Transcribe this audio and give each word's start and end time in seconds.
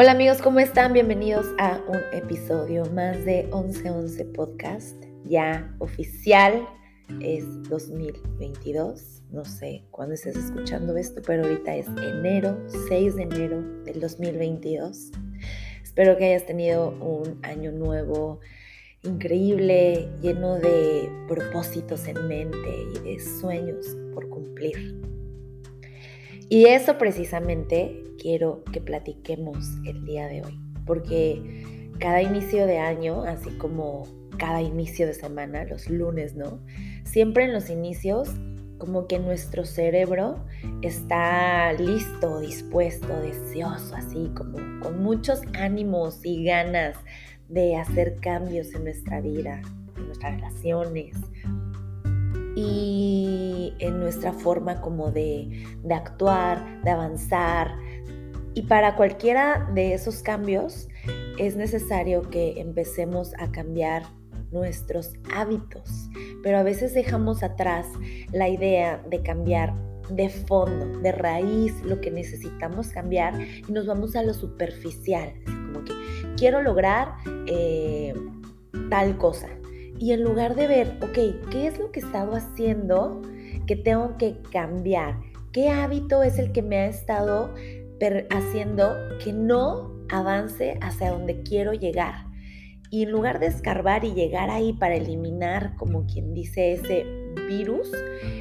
Hola 0.00 0.12
amigos, 0.12 0.40
¿cómo 0.40 0.60
están? 0.60 0.94
Bienvenidos 0.94 1.44
a 1.58 1.78
un 1.86 2.00
episodio 2.14 2.86
más 2.86 3.22
de 3.26 3.42
1111 3.52 4.24
Podcast, 4.34 4.96
ya 5.26 5.74
oficial, 5.78 6.66
es 7.20 7.44
2022, 7.64 9.24
no 9.30 9.44
sé 9.44 9.84
cuándo 9.90 10.14
estés 10.14 10.36
escuchando 10.36 10.96
esto, 10.96 11.20
pero 11.26 11.42
ahorita 11.42 11.76
es 11.76 11.86
enero, 12.02 12.56
6 12.88 13.16
de 13.16 13.22
enero 13.24 13.62
del 13.84 14.00
2022. 14.00 15.10
Espero 15.82 16.16
que 16.16 16.24
hayas 16.24 16.46
tenido 16.46 16.92
un 16.92 17.38
año 17.42 17.70
nuevo 17.70 18.40
increíble, 19.02 20.08
lleno 20.22 20.54
de 20.54 21.10
propósitos 21.28 22.08
en 22.08 22.26
mente 22.26 22.86
y 22.94 22.98
de 23.00 23.20
sueños 23.20 23.98
por 24.14 24.30
cumplir. 24.30 24.98
Y 26.48 26.64
eso 26.64 26.96
precisamente 26.96 28.09
quiero 28.20 28.62
que 28.72 28.80
platiquemos 28.80 29.66
el 29.84 30.04
día 30.04 30.26
de 30.28 30.42
hoy, 30.42 30.60
porque 30.86 31.90
cada 31.98 32.22
inicio 32.22 32.66
de 32.66 32.78
año, 32.78 33.22
así 33.24 33.50
como 33.58 34.06
cada 34.38 34.62
inicio 34.62 35.06
de 35.06 35.14
semana, 35.14 35.64
los 35.64 35.88
lunes, 35.88 36.34
¿no? 36.34 36.60
Siempre 37.04 37.44
en 37.44 37.52
los 37.52 37.70
inicios, 37.70 38.30
como 38.78 39.06
que 39.06 39.18
nuestro 39.18 39.64
cerebro 39.64 40.44
está 40.82 41.72
listo, 41.74 42.40
dispuesto, 42.40 43.08
deseoso, 43.20 43.94
así 43.94 44.30
como 44.34 44.58
con 44.80 45.02
muchos 45.02 45.42
ánimos 45.54 46.24
y 46.24 46.44
ganas 46.44 46.96
de 47.48 47.76
hacer 47.76 48.16
cambios 48.20 48.74
en 48.74 48.84
nuestra 48.84 49.20
vida, 49.20 49.60
en 49.96 50.06
nuestras 50.06 50.34
relaciones, 50.36 51.16
y 52.56 53.74
en 53.78 54.00
nuestra 54.00 54.32
forma 54.32 54.80
como 54.80 55.10
de, 55.10 55.64
de 55.82 55.94
actuar, 55.94 56.82
de 56.82 56.90
avanzar. 56.90 57.76
Y 58.54 58.62
para 58.62 58.96
cualquiera 58.96 59.70
de 59.74 59.94
esos 59.94 60.22
cambios 60.22 60.88
es 61.38 61.56
necesario 61.56 62.22
que 62.30 62.60
empecemos 62.60 63.32
a 63.38 63.50
cambiar 63.50 64.02
nuestros 64.50 65.12
hábitos, 65.34 66.10
pero 66.42 66.58
a 66.58 66.62
veces 66.62 66.92
dejamos 66.92 67.42
atrás 67.42 67.86
la 68.32 68.48
idea 68.48 69.02
de 69.08 69.22
cambiar 69.22 69.72
de 70.10 70.28
fondo, 70.28 70.98
de 71.00 71.12
raíz, 71.12 71.80
lo 71.84 72.00
que 72.00 72.10
necesitamos 72.10 72.88
cambiar 72.88 73.40
y 73.40 73.70
nos 73.70 73.86
vamos 73.86 74.16
a 74.16 74.22
lo 74.24 74.34
superficial, 74.34 75.32
como 75.44 75.84
que 75.84 75.92
quiero 76.36 76.62
lograr 76.62 77.14
eh, 77.46 78.12
tal 78.90 79.16
cosa, 79.18 79.48
y 80.00 80.12
en 80.12 80.24
lugar 80.24 80.56
de 80.56 80.66
ver, 80.66 80.96
ok, 81.02 81.50
¿qué 81.50 81.66
es 81.66 81.78
lo 81.78 81.92
que 81.92 82.00
he 82.00 82.02
estado 82.02 82.34
haciendo 82.34 83.22
que 83.66 83.76
tengo 83.76 84.16
que 84.16 84.38
cambiar? 84.50 85.20
¿Qué 85.52 85.68
hábito 85.68 86.22
es 86.22 86.38
el 86.38 86.52
que 86.52 86.62
me 86.62 86.78
ha 86.78 86.86
estado 86.86 87.52
haciendo 88.30 88.96
que 89.22 89.32
no 89.32 89.92
avance 90.08 90.78
hacia 90.80 91.10
donde 91.10 91.42
quiero 91.42 91.72
llegar? 91.72 92.26
Y 92.90 93.04
en 93.04 93.12
lugar 93.12 93.38
de 93.38 93.46
escarbar 93.46 94.04
y 94.04 94.14
llegar 94.14 94.50
ahí 94.50 94.72
para 94.72 94.96
eliminar, 94.96 95.76
como 95.76 96.06
quien 96.06 96.34
dice, 96.34 96.72
ese 96.72 97.04
virus, 97.46 97.90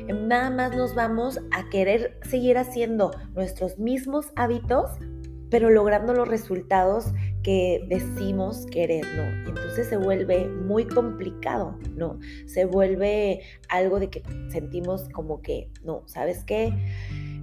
nada 0.07 0.49
más 0.49 0.75
nos 0.75 0.95
vamos 0.95 1.39
a 1.51 1.69
querer 1.69 2.19
seguir 2.23 2.57
haciendo 2.57 3.11
nuestros 3.33 3.77
mismos 3.77 4.27
hábitos, 4.35 4.89
pero 5.51 5.69
logrando 5.69 6.13
los 6.13 6.27
resultados 6.27 7.13
que 7.43 7.85
decimos 7.87 8.65
querer, 8.71 9.05
¿no? 9.15 9.49
entonces 9.49 9.87
se 9.87 9.97
vuelve 9.97 10.47
muy 10.47 10.85
complicado, 10.85 11.77
¿no? 11.95 12.19
Se 12.45 12.65
vuelve 12.65 13.41
algo 13.69 13.99
de 13.99 14.09
que 14.09 14.23
sentimos 14.49 15.09
como 15.09 15.41
que, 15.41 15.69
no, 15.83 16.03
¿sabes 16.07 16.43
qué? 16.43 16.73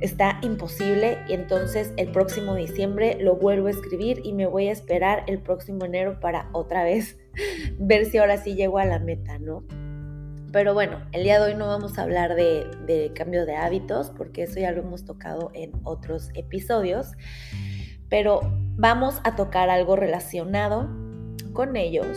Está 0.00 0.38
imposible 0.42 1.18
y 1.28 1.32
entonces 1.32 1.92
el 1.96 2.12
próximo 2.12 2.54
diciembre 2.54 3.16
lo 3.20 3.36
vuelvo 3.36 3.68
a 3.68 3.70
escribir 3.70 4.20
y 4.24 4.32
me 4.32 4.46
voy 4.46 4.68
a 4.68 4.72
esperar 4.72 5.24
el 5.26 5.38
próximo 5.38 5.84
enero 5.84 6.20
para 6.20 6.48
otra 6.52 6.84
vez 6.84 7.18
ver 7.78 8.06
si 8.06 8.18
ahora 8.18 8.36
sí 8.38 8.54
llego 8.54 8.78
a 8.78 8.84
la 8.84 8.98
meta, 8.98 9.38
¿no? 9.38 9.64
Pero 10.52 10.74
bueno, 10.74 11.00
el 11.12 11.24
día 11.24 11.38
de 11.40 11.52
hoy 11.52 11.54
no 11.54 11.66
vamos 11.66 11.98
a 11.98 12.02
hablar 12.02 12.34
de, 12.34 13.12
cambio 13.14 13.44
de 13.46 13.56
hábitos 13.56 14.10
porque 14.10 14.44
eso 14.44 14.60
ya 14.60 14.70
lo 14.70 14.82
hemos 14.82 15.04
tocado 15.04 15.50
en 15.54 15.72
otros 15.84 16.30
episodios 16.34 17.12
pero 18.08 18.40
vamos 18.76 19.20
a 19.24 19.36
tocar 19.36 19.70
algo 19.70 19.96
relacionado 19.96 20.88
con 21.52 21.76
ellos 21.76 22.16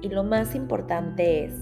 y 0.00 0.08
lo 0.08 0.24
más 0.24 0.54
importante 0.54 1.44
es, 1.44 1.54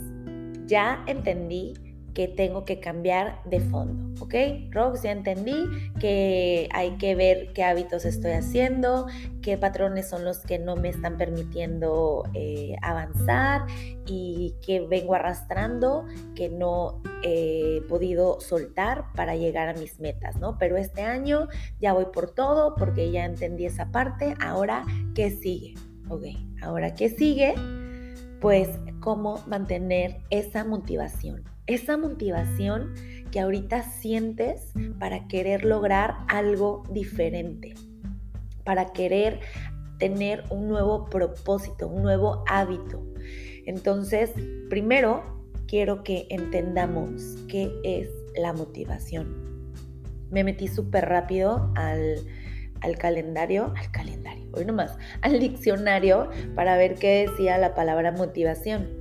ya 0.66 1.04
entendí 1.06 1.74
que 2.14 2.28
tengo 2.28 2.64
que 2.64 2.80
cambiar 2.80 3.42
de 3.44 3.60
fondo, 3.60 4.22
¿ok? 4.22 4.34
Rox, 4.70 5.02
ya 5.02 5.12
entendí 5.12 5.66
que 5.98 6.68
hay 6.72 6.96
que 6.98 7.14
ver 7.14 7.52
qué 7.52 7.64
hábitos 7.64 8.04
estoy 8.04 8.32
haciendo, 8.32 9.06
qué 9.42 9.56
patrones 9.56 10.08
son 10.08 10.24
los 10.24 10.38
que 10.38 10.58
no 10.58 10.76
me 10.76 10.88
están 10.88 11.16
permitiendo 11.16 12.24
eh, 12.34 12.76
avanzar 12.82 13.66
y 14.06 14.54
que 14.64 14.80
vengo 14.80 15.14
arrastrando, 15.14 16.04
que 16.34 16.48
no 16.48 17.02
he 17.22 17.82
podido 17.88 18.40
soltar 18.40 19.04
para 19.14 19.36
llegar 19.36 19.68
a 19.68 19.74
mis 19.74 20.00
metas, 20.00 20.36
¿no? 20.36 20.58
Pero 20.58 20.76
este 20.76 21.02
año 21.02 21.48
ya 21.80 21.92
voy 21.92 22.06
por 22.12 22.30
todo 22.30 22.74
porque 22.74 23.10
ya 23.10 23.24
entendí 23.24 23.66
esa 23.66 23.90
parte, 23.90 24.34
ahora, 24.40 24.84
¿qué 25.14 25.30
sigue? 25.30 25.74
Ok, 26.08 26.24
ahora, 26.62 26.94
¿qué 26.94 27.08
sigue? 27.08 27.54
Pues, 28.40 28.68
¿cómo 29.00 29.44
mantener 29.46 30.22
esa 30.30 30.64
motivación? 30.64 31.44
Esa 31.74 31.96
motivación 31.96 32.94
que 33.30 33.38
ahorita 33.38 33.82
sientes 33.82 34.72
para 34.98 35.28
querer 35.28 35.64
lograr 35.64 36.16
algo 36.28 36.82
diferente, 36.90 37.74
para 38.64 38.92
querer 38.92 39.38
tener 39.98 40.42
un 40.50 40.66
nuevo 40.66 41.08
propósito, 41.08 41.86
un 41.86 42.02
nuevo 42.02 42.42
hábito. 42.48 43.04
Entonces, 43.66 44.32
primero 44.68 45.46
quiero 45.68 46.02
que 46.02 46.26
entendamos 46.30 47.36
qué 47.48 47.70
es 47.84 48.08
la 48.36 48.52
motivación. 48.52 49.70
Me 50.30 50.42
metí 50.42 50.66
súper 50.66 51.08
rápido 51.08 51.72
al, 51.76 52.16
al 52.80 52.98
calendario, 52.98 53.72
al 53.76 53.92
calendario, 53.92 54.48
hoy 54.54 54.64
nomás, 54.64 54.98
al 55.22 55.38
diccionario 55.38 56.30
para 56.56 56.76
ver 56.76 56.96
qué 56.96 57.28
decía 57.28 57.58
la 57.58 57.74
palabra 57.74 58.10
motivación 58.10 58.99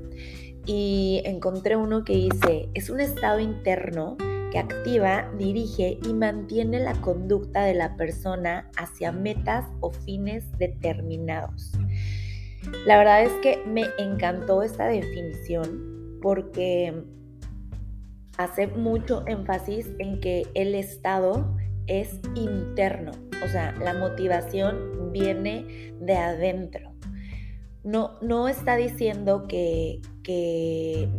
y 0.71 1.23
encontré 1.25 1.75
uno 1.75 2.03
que 2.03 2.13
dice, 2.13 2.69
es 2.75 2.91
un 2.91 2.99
estado 2.99 3.39
interno 3.39 4.17
que 4.51 4.59
activa, 4.59 5.27
dirige 5.35 5.97
y 6.07 6.13
mantiene 6.13 6.79
la 6.79 6.93
conducta 7.01 7.63
de 7.63 7.73
la 7.73 7.95
persona 7.95 8.69
hacia 8.77 9.11
metas 9.11 9.65
o 9.79 9.89
fines 9.89 10.45
determinados. 10.59 11.71
La 12.85 12.99
verdad 12.99 13.23
es 13.23 13.31
que 13.41 13.63
me 13.65 13.85
encantó 13.97 14.61
esta 14.61 14.85
definición 14.85 16.19
porque 16.21 17.03
hace 18.37 18.67
mucho 18.67 19.23
énfasis 19.25 19.89
en 19.97 20.21
que 20.21 20.45
el 20.53 20.75
estado 20.75 21.57
es 21.87 22.19
interno, 22.35 23.13
o 23.43 23.47
sea, 23.47 23.71
la 23.71 23.95
motivación 23.95 25.11
viene 25.11 25.95
de 25.99 26.15
adentro. 26.15 26.93
No, 27.83 28.19
no 28.21 28.47
está 28.47 28.75
diciendo 28.75 29.47
que, 29.47 30.01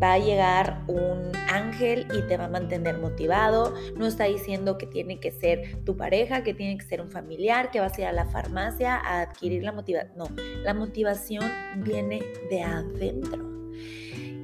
va 0.03 0.15
a 0.15 0.19
llegar 0.19 0.85
un 0.87 1.33
ángel 1.49 2.07
y 2.15 2.23
te 2.23 2.37
va 2.37 2.45
a 2.45 2.49
mantener 2.49 2.99
motivado, 2.99 3.75
no 3.97 4.07
está 4.07 4.25
diciendo 4.25 4.79
que 4.79 4.87
tiene 4.87 5.21
que 5.21 5.31
ser 5.31 5.85
tu 5.85 5.97
pareja, 5.97 6.43
que 6.43 6.55
tiene 6.55 6.77
que 6.79 6.85
ser 6.85 7.01
un 7.01 7.11
familiar, 7.11 7.71
que 7.71 7.81
vas 7.81 7.97
a 7.99 8.01
ir 8.01 8.07
a 8.07 8.13
la 8.13 8.27
farmacia 8.27 8.97
a 8.97 9.23
adquirir 9.23 9.63
la 9.63 9.73
motivación. 9.73 10.13
No, 10.17 10.25
la 10.63 10.75
motivación 10.75 11.45
viene 11.79 12.23
de 12.51 12.63
adentro. 12.63 13.51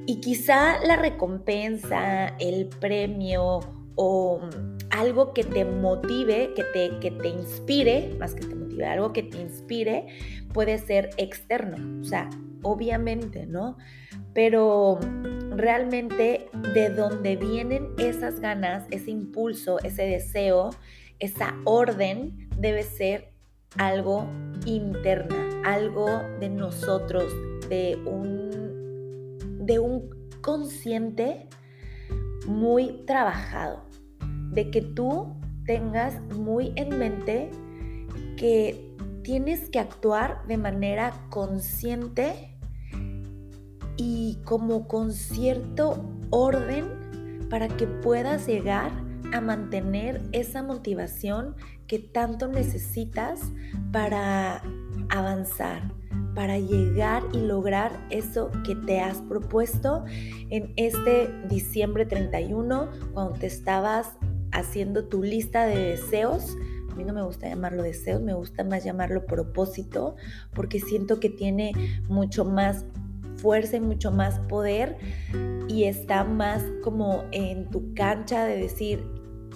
Y 0.05 0.21
quizá 0.21 0.79
la 0.85 0.95
recompensa, 0.95 2.35
el 2.39 2.67
premio 2.67 3.59
o 3.95 4.39
algo 4.89 5.33
que 5.33 5.43
te 5.43 5.65
motive, 5.65 6.53
que 6.55 6.63
te, 6.63 6.99
que 6.99 7.11
te 7.11 7.27
inspire, 7.29 8.15
más 8.17 8.33
que 8.33 8.45
te 8.45 8.55
motive, 8.55 8.85
algo 8.85 9.11
que 9.11 9.23
te 9.23 9.37
inspire, 9.37 10.07
puede 10.53 10.77
ser 10.77 11.09
externo, 11.17 12.01
o 12.01 12.05
sea, 12.05 12.29
obviamente, 12.63 13.45
¿no? 13.45 13.77
Pero 14.37 14.99
realmente 15.49 16.47
de 16.75 16.89
dónde 16.89 17.37
vienen 17.37 17.87
esas 17.97 18.39
ganas, 18.39 18.85
ese 18.91 19.09
impulso, 19.09 19.79
ese 19.79 20.03
deseo, 20.03 20.69
esa 21.17 21.55
orden 21.63 22.47
debe 22.55 22.83
ser 22.83 23.31
algo 23.79 24.27
interna, 24.67 25.49
algo 25.65 26.21
de 26.39 26.49
nosotros, 26.49 27.33
de 27.67 27.99
un, 28.05 29.65
de 29.65 29.79
un 29.79 30.07
consciente 30.41 31.47
muy 32.45 33.05
trabajado, 33.07 33.85
de 34.51 34.69
que 34.69 34.83
tú 34.83 35.35
tengas 35.65 36.21
muy 36.35 36.73
en 36.75 36.99
mente 36.99 37.49
que 38.37 38.87
tienes 39.23 39.71
que 39.71 39.79
actuar 39.79 40.45
de 40.45 40.57
manera 40.57 41.25
consciente 41.31 42.56
y 43.97 44.37
como 44.45 44.87
con 44.87 45.11
cierto 45.11 46.05
orden 46.29 46.85
para 47.49 47.67
que 47.67 47.87
puedas 47.87 48.47
llegar 48.47 48.91
a 49.33 49.41
mantener 49.41 50.21
esa 50.31 50.63
motivación 50.63 51.55
que 51.87 51.99
tanto 51.99 52.47
necesitas 52.47 53.41
para 53.91 54.61
avanzar, 55.09 55.93
para 56.35 56.59
llegar 56.59 57.23
y 57.33 57.39
lograr 57.39 58.05
eso 58.09 58.51
que 58.65 58.75
te 58.75 58.99
has 58.99 59.21
propuesto 59.21 60.05
en 60.49 60.73
este 60.75 61.29
diciembre 61.49 62.05
31, 62.05 62.89
cuando 63.13 63.33
te 63.33 63.47
estabas 63.47 64.13
haciendo 64.51 65.05
tu 65.05 65.23
lista 65.23 65.65
de 65.65 65.77
deseos. 65.77 66.55
A 66.91 66.95
mí 66.95 67.03
no 67.03 67.13
me 67.13 67.23
gusta 67.23 67.47
llamarlo 67.47 67.83
deseos, 67.83 68.21
me 68.21 68.33
gusta 68.33 68.63
más 68.63 68.83
llamarlo 68.83 69.25
propósito, 69.25 70.15
porque 70.53 70.79
siento 70.79 71.19
que 71.19 71.29
tiene 71.29 71.73
mucho 72.07 72.43
más 72.43 72.85
fuerza 73.37 73.77
y 73.77 73.81
mucho 73.81 74.11
más 74.11 74.39
poder 74.41 74.97
y 75.67 75.85
está 75.85 76.23
más 76.23 76.63
como 76.83 77.23
en 77.31 77.69
tu 77.69 77.93
cancha 77.93 78.45
de 78.45 78.57
decir, 78.57 79.03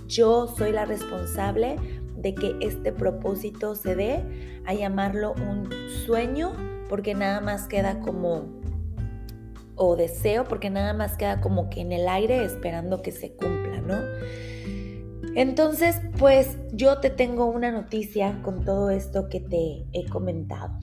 yo 0.07 0.48
soy 0.48 0.72
la 0.72 0.86
responsable 0.86 1.78
de 2.18 2.36
que 2.36 2.56
este 2.62 2.92
propósito 2.92 3.75
se 3.75 3.95
dé, 3.95 4.24
a 4.66 4.74
llamarlo 4.74 5.33
un 5.33 5.69
sueño, 6.06 6.54
porque 6.89 7.16
nada 7.16 7.42
más 7.42 7.68
queda 7.68 8.00
como, 8.00 8.62
o 9.75 9.95
deseo, 9.95 10.44
porque 10.44 10.69
nada 10.69 10.94
más 10.94 11.18
queda 11.18 11.42
como 11.42 11.69
que 11.69 11.81
en 11.81 11.92
el 11.92 12.07
aire 12.07 12.44
esperando 12.44 13.01
que 13.01 13.12
se 13.12 13.33
cumpla, 13.33 13.81
¿no? 13.81 13.95
Entonces, 15.36 16.01
pues 16.19 16.57
yo 16.74 17.00
te 17.00 17.10
tengo 17.10 17.45
una 17.45 17.72
noticia 17.72 18.42
con 18.44 18.66
todo 18.66 18.89
esto 18.89 19.30
que 19.30 19.39
te 19.39 19.86
he 19.94 20.06
comentado. 20.10 20.78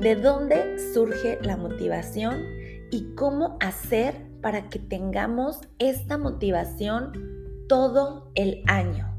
¿De 0.00 0.14
dónde 0.16 0.78
surge 0.92 1.38
la 1.42 1.56
motivación 1.56 2.42
y 2.90 3.14
cómo 3.14 3.56
hacer 3.60 4.14
para 4.40 4.68
que 4.68 4.78
tengamos 4.78 5.60
esta 5.78 6.18
motivación 6.18 7.12
todo 7.68 8.30
el 8.34 8.62
año? 8.66 9.18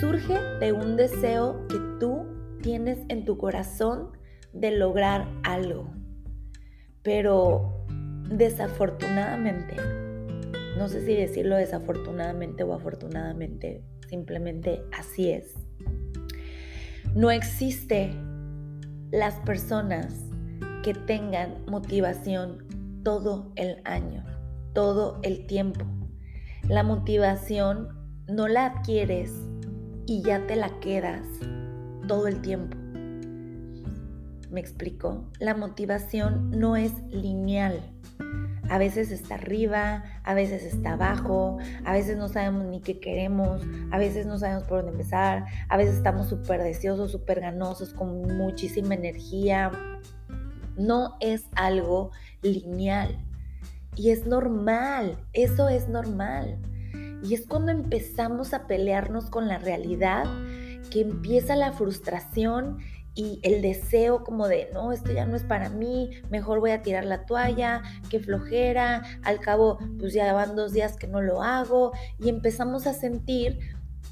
surge 0.00 0.38
de 0.60 0.72
un 0.72 0.96
deseo 0.96 1.66
que 1.66 1.76
tú 1.98 2.26
tienes 2.62 3.00
en 3.08 3.24
tu 3.24 3.36
corazón 3.36 4.12
de 4.52 4.70
lograr 4.70 5.26
algo. 5.42 5.90
Pero 7.02 7.84
desafortunadamente, 8.30 9.74
no 10.76 10.88
sé 10.88 11.04
si 11.04 11.14
decirlo 11.14 11.56
desafortunadamente 11.56 12.62
o 12.62 12.74
afortunadamente, 12.74 13.82
simplemente 14.08 14.82
así 14.96 15.30
es. 15.30 15.54
No 17.14 17.32
existe 17.32 18.12
las 19.10 19.34
personas 19.40 20.26
que 20.82 20.94
tengan 20.94 21.64
motivación 21.66 22.66
todo 23.02 23.52
el 23.56 23.80
año, 23.84 24.24
todo 24.74 25.18
el 25.22 25.46
tiempo. 25.46 25.86
La 26.68 26.82
motivación 26.82 27.88
no 28.26 28.48
la 28.48 28.66
adquieres 28.66 29.32
y 30.06 30.22
ya 30.22 30.46
te 30.46 30.56
la 30.56 30.78
quedas 30.80 31.26
todo 32.06 32.26
el 32.26 32.42
tiempo. 32.42 32.76
¿Me 34.50 34.60
explico? 34.60 35.30
La 35.38 35.54
motivación 35.54 36.50
no 36.50 36.76
es 36.76 36.92
lineal. 37.10 37.80
A 38.68 38.78
veces 38.78 39.10
está 39.10 39.36
arriba, 39.36 40.04
a 40.28 40.34
veces 40.34 40.62
está 40.62 40.92
abajo, 40.92 41.56
a 41.86 41.94
veces 41.94 42.18
no 42.18 42.28
sabemos 42.28 42.66
ni 42.66 42.82
qué 42.82 43.00
queremos, 43.00 43.62
a 43.90 43.96
veces 43.96 44.26
no 44.26 44.36
sabemos 44.36 44.64
por 44.64 44.80
dónde 44.80 44.92
empezar, 44.92 45.46
a 45.70 45.76
veces 45.78 45.96
estamos 45.96 46.28
súper 46.28 46.62
deseosos, 46.62 47.12
súper 47.12 47.40
ganosos, 47.40 47.94
con 47.94 48.36
muchísima 48.36 48.94
energía. 48.94 49.72
No 50.76 51.16
es 51.20 51.46
algo 51.54 52.10
lineal. 52.42 53.18
Y 53.96 54.10
es 54.10 54.26
normal, 54.26 55.16
eso 55.32 55.70
es 55.70 55.88
normal. 55.88 56.58
Y 57.22 57.32
es 57.32 57.46
cuando 57.46 57.72
empezamos 57.72 58.52
a 58.52 58.66
pelearnos 58.66 59.30
con 59.30 59.48
la 59.48 59.56
realidad 59.56 60.24
que 60.90 61.00
empieza 61.00 61.56
la 61.56 61.72
frustración 61.72 62.80
y 63.18 63.40
el 63.42 63.62
deseo 63.62 64.22
como 64.22 64.46
de, 64.46 64.68
no, 64.72 64.92
esto 64.92 65.10
ya 65.10 65.26
no 65.26 65.34
es 65.34 65.42
para 65.42 65.70
mí, 65.70 66.10
mejor 66.30 66.60
voy 66.60 66.70
a 66.70 66.82
tirar 66.82 67.04
la 67.04 67.26
toalla, 67.26 67.82
qué 68.10 68.20
flojera, 68.20 69.02
al 69.24 69.40
cabo 69.40 69.80
pues 69.98 70.14
ya 70.14 70.32
van 70.32 70.54
dos 70.54 70.72
días 70.72 70.96
que 70.96 71.08
no 71.08 71.20
lo 71.20 71.42
hago 71.42 71.90
y 72.20 72.28
empezamos 72.28 72.86
a 72.86 72.92
sentir 72.92 73.58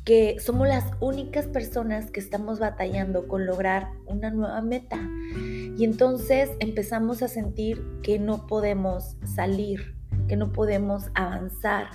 que 0.05 0.41
somos 0.41 0.67
las 0.67 0.85
únicas 0.99 1.47
personas 1.47 2.11
que 2.11 2.19
estamos 2.19 2.58
batallando 2.58 3.29
con 3.29 3.47
lograr 3.47 3.91
una 4.06 4.31
nueva 4.31 4.61
meta. 4.61 4.99
Y 5.76 5.85
entonces 5.85 6.50
empezamos 6.59 7.23
a 7.23 7.29
sentir 7.29 7.85
que 8.02 8.19
no 8.19 8.49
podemos 8.49 9.17
salir, 9.25 9.94
que 10.26 10.35
no 10.35 10.52
podemos 10.52 11.11
avanzar, 11.14 11.91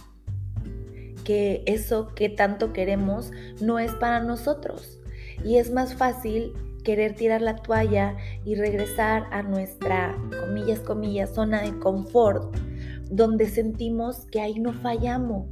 que 1.25 1.63
eso 1.65 2.07
que 2.15 2.29
tanto 2.29 2.71
queremos 2.71 3.31
no 3.59 3.79
es 3.79 3.91
para 3.91 4.21
nosotros. 4.21 4.99
Y 5.43 5.57
es 5.57 5.71
más 5.71 5.95
fácil 5.95 6.53
querer 6.83 7.15
tirar 7.15 7.41
la 7.41 7.55
toalla 7.57 8.15
y 8.45 8.55
regresar 8.55 9.27
a 9.31 9.43
nuestra, 9.43 10.15
comillas, 10.39 10.79
comillas, 10.79 11.33
zona 11.33 11.61
de 11.61 11.77
confort, 11.79 12.55
donde 13.09 13.47
sentimos 13.47 14.25
que 14.31 14.41
ahí 14.41 14.59
no 14.59 14.73
fallamos, 14.73 15.47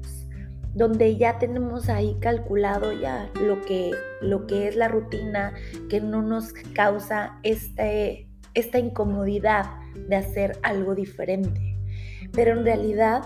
donde 0.73 1.17
ya 1.17 1.39
tenemos 1.39 1.89
ahí 1.89 2.15
calculado 2.19 2.93
ya 2.93 3.29
lo 3.41 3.61
que, 3.61 3.91
lo 4.21 4.47
que 4.47 4.67
es 4.67 4.75
la 4.75 4.87
rutina, 4.87 5.53
que 5.89 5.99
no 5.99 6.21
nos 6.21 6.53
causa 6.73 7.39
este, 7.43 8.27
esta 8.53 8.79
incomodidad 8.79 9.65
de 10.07 10.15
hacer 10.15 10.57
algo 10.63 10.95
diferente. 10.95 11.77
Pero 12.31 12.57
en 12.57 12.63
realidad 12.63 13.23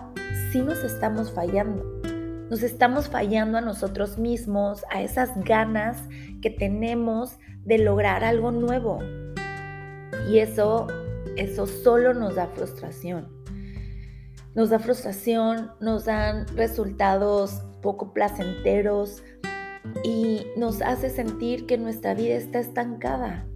sí 0.52 0.62
nos 0.62 0.84
estamos 0.84 1.32
fallando 1.32 1.94
nos 2.54 2.62
estamos 2.62 3.10
fallando 3.10 3.58
a 3.58 3.62
nosotros 3.62 4.20
mismos, 4.20 4.86
a 4.92 5.02
esas 5.02 5.44
ganas 5.44 5.98
que 6.40 6.52
tenemos 6.52 7.40
de 7.66 7.78
lograr 7.78 8.24
algo 8.24 8.52
nuevo. 8.52 9.00
Y 10.30 10.40
eso, 10.40 10.88
eso 11.38 11.68
solo 11.68 12.14
nos 12.14 12.36
da 12.36 12.48
frustración. 12.48 13.28
Nos 14.56 14.70
da 14.70 14.80
frustración, 14.80 15.72
nos 15.80 16.06
dan 16.06 16.48
resultados 16.56 17.62
poco 17.82 18.14
placenteros 18.14 19.24
y 20.04 20.46
nos 20.58 20.82
hace 20.82 21.10
sentir 21.10 21.66
que 21.66 21.78
nuestra 21.78 22.14
vida 22.14 22.36
está 22.36 22.60
estancada. 22.60 23.48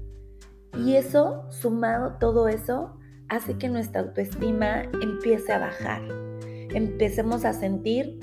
Y 0.77 0.95
eso, 0.95 1.45
sumado 1.49 2.17
todo 2.19 2.47
eso, 2.47 2.97
hace 3.29 3.57
que 3.57 3.69
nuestra 3.69 4.01
autoestima 4.01 4.83
empiece 5.01 5.51
a 5.51 5.59
bajar. 5.59 6.01
Empecemos 6.73 7.45
a 7.45 7.53
sentir 7.53 8.19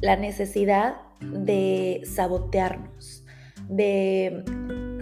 la 0.00 0.16
necesidad 0.16 0.96
de 1.20 2.02
sabotearnos, 2.04 3.21
de 3.76 4.44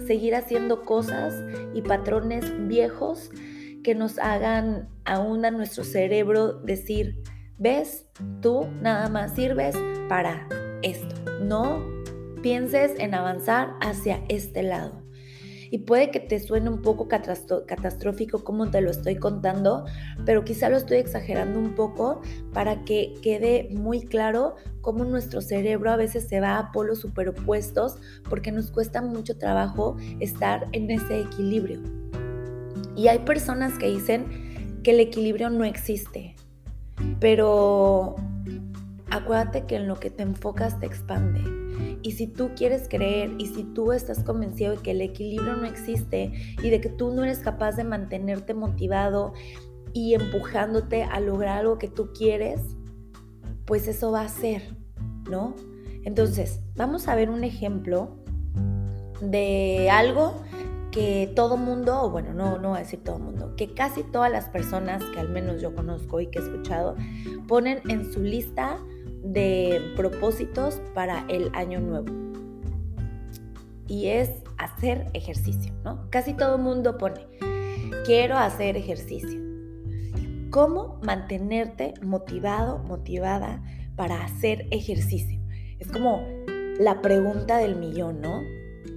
seguir 0.05 0.35
haciendo 0.35 0.83
cosas 0.83 1.33
y 1.73 1.81
patrones 1.81 2.45
viejos 2.67 3.29
que 3.83 3.95
nos 3.95 4.19
hagan 4.19 4.89
aún 5.05 5.45
a 5.45 5.51
nuestro 5.51 5.83
cerebro 5.83 6.53
decir, 6.53 7.21
ves, 7.57 8.07
tú 8.41 8.67
nada 8.81 9.09
más 9.09 9.35
sirves 9.35 9.75
para 10.07 10.47
esto. 10.81 11.15
No 11.41 11.83
pienses 12.41 12.93
en 12.99 13.13
avanzar 13.13 13.75
hacia 13.81 14.23
este 14.27 14.63
lado 14.63 15.00
y 15.71 15.79
puede 15.79 16.11
que 16.11 16.19
te 16.19 16.39
suene 16.39 16.69
un 16.69 16.81
poco 16.81 17.07
catastrófico 17.07 18.43
como 18.43 18.69
te 18.69 18.81
lo 18.81 18.91
estoy 18.91 19.15
contando, 19.15 19.85
pero 20.25 20.43
quizá 20.43 20.69
lo 20.69 20.75
estoy 20.75 20.97
exagerando 20.97 21.57
un 21.57 21.73
poco 21.75 22.21
para 22.53 22.83
que 22.83 23.13
quede 23.23 23.69
muy 23.71 24.01
claro 24.01 24.57
cómo 24.81 25.05
nuestro 25.05 25.41
cerebro 25.41 25.89
a 25.89 25.95
veces 25.95 26.27
se 26.27 26.41
va 26.41 26.59
a 26.59 26.71
polos 26.73 26.99
superopuestos 26.99 27.97
porque 28.29 28.51
nos 28.51 28.69
cuesta 28.69 29.01
mucho 29.01 29.37
trabajo 29.37 29.95
estar 30.19 30.67
en 30.73 30.91
ese 30.91 31.21
equilibrio. 31.21 31.79
Y 32.97 33.07
hay 33.07 33.19
personas 33.19 33.77
que 33.77 33.87
dicen 33.87 34.81
que 34.83 34.91
el 34.91 34.99
equilibrio 34.99 35.49
no 35.49 35.63
existe, 35.63 36.35
pero 37.21 38.17
acuérdate 39.11 39.65
que 39.65 39.75
en 39.75 39.87
lo 39.87 39.99
que 39.99 40.09
te 40.09 40.23
enfocas 40.23 40.79
te 40.79 40.85
expande. 40.85 41.41
Y 42.01 42.13
si 42.13 42.27
tú 42.27 42.51
quieres 42.55 42.87
creer 42.89 43.31
y 43.37 43.45
si 43.47 43.63
tú 43.63 43.91
estás 43.91 44.23
convencido 44.23 44.71
de 44.71 44.81
que 44.81 44.91
el 44.91 45.01
equilibrio 45.01 45.55
no 45.55 45.65
existe 45.65 46.31
y 46.63 46.69
de 46.69 46.81
que 46.81 46.89
tú 46.89 47.13
no 47.13 47.23
eres 47.23 47.39
capaz 47.39 47.75
de 47.75 47.83
mantenerte 47.83 48.53
motivado 48.53 49.33
y 49.93 50.15
empujándote 50.15 51.03
a 51.03 51.19
lograr 51.19 51.59
algo 51.59 51.77
que 51.77 51.89
tú 51.89 52.11
quieres, 52.13 52.61
pues 53.65 53.87
eso 53.87 54.11
va 54.11 54.21
a 54.21 54.29
ser, 54.29 54.75
¿no? 55.29 55.55
Entonces, 56.03 56.61
vamos 56.75 57.07
a 57.07 57.15
ver 57.15 57.29
un 57.29 57.43
ejemplo 57.43 58.17
de 59.21 59.89
algo 59.91 60.41
que 60.91 61.31
todo 61.35 61.57
mundo, 61.57 62.09
bueno, 62.09 62.33
no, 62.33 62.57
no 62.57 62.69
voy 62.69 62.77
a 62.77 62.81
decir 62.81 63.03
todo 63.03 63.19
mundo, 63.19 63.55
que 63.55 63.73
casi 63.73 64.03
todas 64.03 64.31
las 64.31 64.49
personas 64.49 65.03
que 65.13 65.19
al 65.19 65.29
menos 65.29 65.61
yo 65.61 65.73
conozco 65.75 66.19
y 66.19 66.27
que 66.27 66.39
he 66.39 66.41
escuchado 66.41 66.95
ponen 67.47 67.81
en 67.87 68.11
su 68.11 68.21
lista 68.21 68.77
de 69.23 69.93
propósitos 69.95 70.81
para 70.93 71.25
el 71.27 71.51
año 71.53 71.79
nuevo. 71.79 72.07
Y 73.87 74.07
es 74.07 74.31
hacer 74.57 75.09
ejercicio, 75.13 75.73
¿no? 75.83 76.09
Casi 76.09 76.33
todo 76.33 76.55
el 76.55 76.61
mundo 76.61 76.97
pone, 76.97 77.27
quiero 78.05 78.37
hacer 78.37 78.77
ejercicio. 78.77 79.39
¿Cómo 80.49 80.99
mantenerte 81.03 81.93
motivado, 82.01 82.79
motivada 82.79 83.63
para 83.95 84.23
hacer 84.23 84.67
ejercicio? 84.71 85.39
Es 85.79 85.87
como 85.87 86.25
la 86.79 87.01
pregunta 87.01 87.57
del 87.57 87.75
millón, 87.75 88.21
¿no? 88.21 88.41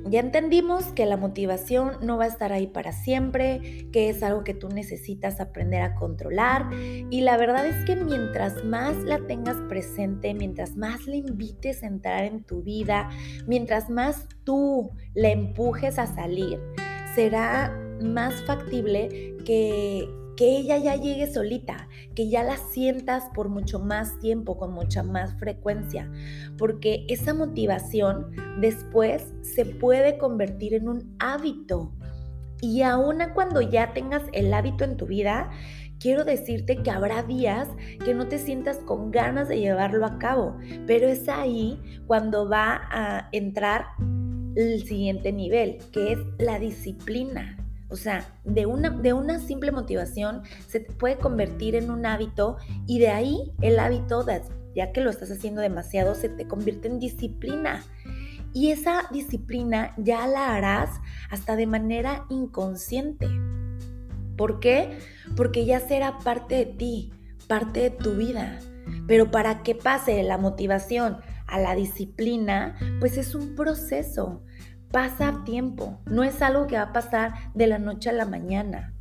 Ya 0.07 0.21
entendimos 0.21 0.87
que 0.93 1.07
la 1.07 1.17
motivación 1.17 1.93
no 2.03 2.19
va 2.19 2.25
a 2.25 2.29
estar 2.29 2.53
ahí 2.53 2.67
para 2.67 2.93
siempre, 2.93 3.89
que 3.93 4.11
es 4.11 4.23
algo 4.23 4.45
que 4.45 4.55
tú 4.55 4.69
necesitas 4.69 5.41
aprender 5.41 5.83
a 5.83 5.95
controlar. 5.95 6.71
Y 7.11 7.23
la 7.23 7.37
verdad 7.37 7.67
es 7.67 7.85
que 7.85 7.97
mientras 7.97 8.65
más 8.65 8.97
la 9.05 9.19
tengas 9.27 9.57
presente, 9.69 10.35
mientras 10.35 10.77
más 10.77 11.07
le 11.07 11.17
invites 11.17 11.83
a 11.83 11.87
entrar 11.87 12.25
en 12.25 12.45
tu 12.45 12.63
vida, 12.63 13.09
mientras 13.47 13.89
más 13.89 14.29
tú 14.45 14.91
le 15.15 15.33
empujes 15.33 15.99
a 15.99 16.07
salir, 16.07 16.61
será 17.15 17.73
más 18.03 18.35
factible 18.45 19.37
que 19.45 20.09
que 20.37 20.57
ella 20.57 20.79
ya 20.79 20.97
llegue 20.97 21.33
solita, 21.33 21.89
que 22.15 22.29
ya 22.29 22.43
la 22.43 22.57
sientas 22.57 23.25
por 23.35 23.49
mucho 23.49 23.79
más 23.79 24.19
tiempo, 24.19 24.57
con 24.57 24.73
mucha 24.73 25.03
más 25.03 25.39
frecuencia, 25.39 26.11
porque 26.59 27.07
esa 27.09 27.35
motivación 27.35 28.33
después 28.61 29.33
se 29.43 29.65
puede 29.65 30.19
convertir 30.19 30.75
en 30.75 30.89
un 30.89 31.17
hábito. 31.19 31.93
Y 32.61 32.83
aún 32.83 33.19
cuando 33.35 33.61
ya 33.61 33.93
tengas 33.93 34.23
el 34.33 34.53
hábito 34.55 34.85
en 34.85 34.97
tu 34.97 35.07
vida, 35.07 35.51
quiero 35.99 36.25
decirte 36.25 36.83
que 36.83 36.91
habrá 36.91 37.23
días 37.23 37.69
que 38.05 38.15
no 38.15 38.27
te 38.27 38.39
sientas 38.39 38.79
con 38.79 39.11
ganas 39.11 39.49
de 39.49 39.61
llevarlo 39.61 40.07
a 40.07 40.19
cabo, 40.19 40.57
pero 40.87 41.09
es 41.09 41.29
ahí 41.29 41.79
cuando 42.07 42.49
va 42.49 42.83
a 42.91 43.29
entrar 43.33 43.87
el 44.57 44.85
siguiente 44.85 45.33
nivel, 45.33 45.79
que 45.93 46.13
es 46.13 46.19
la 46.39 46.59
disciplina. 46.59 47.64
O 47.95 47.97
sea, 47.97 48.27
de 48.43 48.67
una, 48.67 48.91
de 48.91 49.13
una 49.13 49.39
simple 49.39 49.71
motivación 49.71 50.43
se 50.67 50.81
puede 50.81 51.17
convertir 51.17 51.77
en 51.77 51.93
un 51.93 52.07
hábito 52.07 52.57
y 52.89 52.99
de 52.99 53.11
ahí 53.11 53.53
el 53.61 53.79
hábito, 53.79 54.27
ya 54.75 54.91
que 54.91 55.01
lo 55.01 55.11
estás 55.11 55.31
haciendo 55.31 55.61
demasiado, 55.61 56.17
se 56.17 56.29
te 56.29 56.49
convierte 56.49 56.89
en 56.89 56.99
disciplina. 56.99 57.85
Y 58.53 58.73
esa 58.73 59.05
disciplina 59.13 59.95
ya 59.97 60.27
la 60.27 60.57
harás 60.57 60.91
hasta 61.31 61.55
de 61.55 61.69
manera 61.69 62.27
inconsciente. 62.31 63.29
¿Por 64.37 64.59
qué? 64.59 64.99
Porque 65.37 65.65
ya 65.65 65.79
será 65.79 66.19
parte 66.19 66.57
de 66.57 66.67
ti, 66.67 67.13
parte 67.47 67.79
de 67.79 67.91
tu 67.91 68.15
vida. 68.15 68.59
Pero 69.07 69.31
para 69.31 69.63
que 69.63 69.77
pase 69.77 70.21
la 70.25 70.37
motivación 70.37 71.19
a 71.47 71.61
la 71.61 71.77
disciplina, 71.77 72.77
pues 72.99 73.19
es 73.19 73.37
un 73.37 73.55
proceso 73.55 74.43
pasa 74.95 75.43
tiempo, 75.45 75.99
no 76.07 76.23
es 76.23 76.41
algo 76.41 76.69
que 76.69 76.77
va 76.77 76.83
a 76.83 76.93
pasar 76.93 77.33
de 77.53 77.67
la 77.67 77.81
noche 77.81 78.11
a 78.11 78.13
la 78.13 78.27
mañana. 78.27 78.95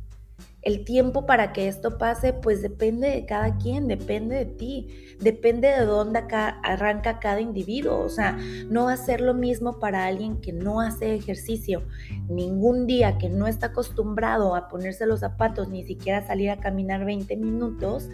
El 0.60 0.84
tiempo 0.84 1.24
para 1.24 1.52
que 1.52 1.68
esto 1.68 1.98
pase, 1.98 2.32
pues 2.32 2.62
depende 2.62 3.10
de 3.10 3.26
cada 3.26 3.58
quien, 3.58 3.86
depende 3.86 4.34
de 4.34 4.46
ti, 4.46 5.16
depende 5.20 5.68
de 5.68 5.84
dónde 5.84 6.24
arranca 6.64 7.20
cada 7.20 7.40
individuo. 7.40 8.00
O 8.00 8.08
sea, 8.08 8.36
no 8.68 8.86
va 8.86 8.94
a 8.94 8.96
ser 8.96 9.20
lo 9.20 9.34
mismo 9.34 9.78
para 9.78 10.06
alguien 10.06 10.40
que 10.40 10.52
no 10.52 10.80
hace 10.80 11.14
ejercicio 11.14 11.84
ningún 12.28 12.88
día, 12.88 13.16
que 13.18 13.28
no 13.28 13.46
está 13.46 13.66
acostumbrado 13.66 14.56
a 14.56 14.68
ponerse 14.68 15.06
los 15.06 15.20
zapatos, 15.20 15.68
ni 15.68 15.84
siquiera 15.84 16.26
salir 16.26 16.50
a 16.50 16.58
caminar 16.58 17.04
20 17.04 17.36
minutos, 17.36 18.08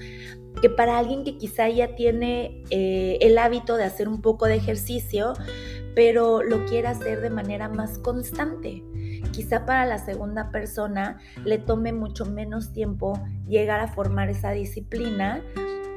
que 0.60 0.68
para 0.68 0.99
alguien 0.99 1.25
que 1.25 1.38
quizá 1.38 1.68
ya 1.70 1.94
tiene 1.94 2.62
eh, 2.68 3.16
el 3.22 3.38
hábito 3.38 3.76
de 3.76 3.84
hacer 3.84 4.06
un 4.06 4.20
poco 4.20 4.46
de 4.46 4.56
ejercicio, 4.56 5.32
pero 5.94 6.42
lo 6.42 6.64
quiere 6.66 6.88
hacer 6.88 7.20
de 7.20 7.30
manera 7.30 7.68
más 7.68 7.99
constante. 7.99 8.82
Quizá 9.32 9.66
para 9.66 9.87
la 9.87 9.99
segunda 9.99 10.50
persona 10.50 11.18
le 11.44 11.59
tome 11.59 11.92
mucho 11.92 12.26
menos 12.26 12.73
tiempo 12.73 13.20
llegar 13.49 13.80
a 13.80 13.88
formar 13.88 14.28
esa 14.28 14.50
disciplina 14.50 15.42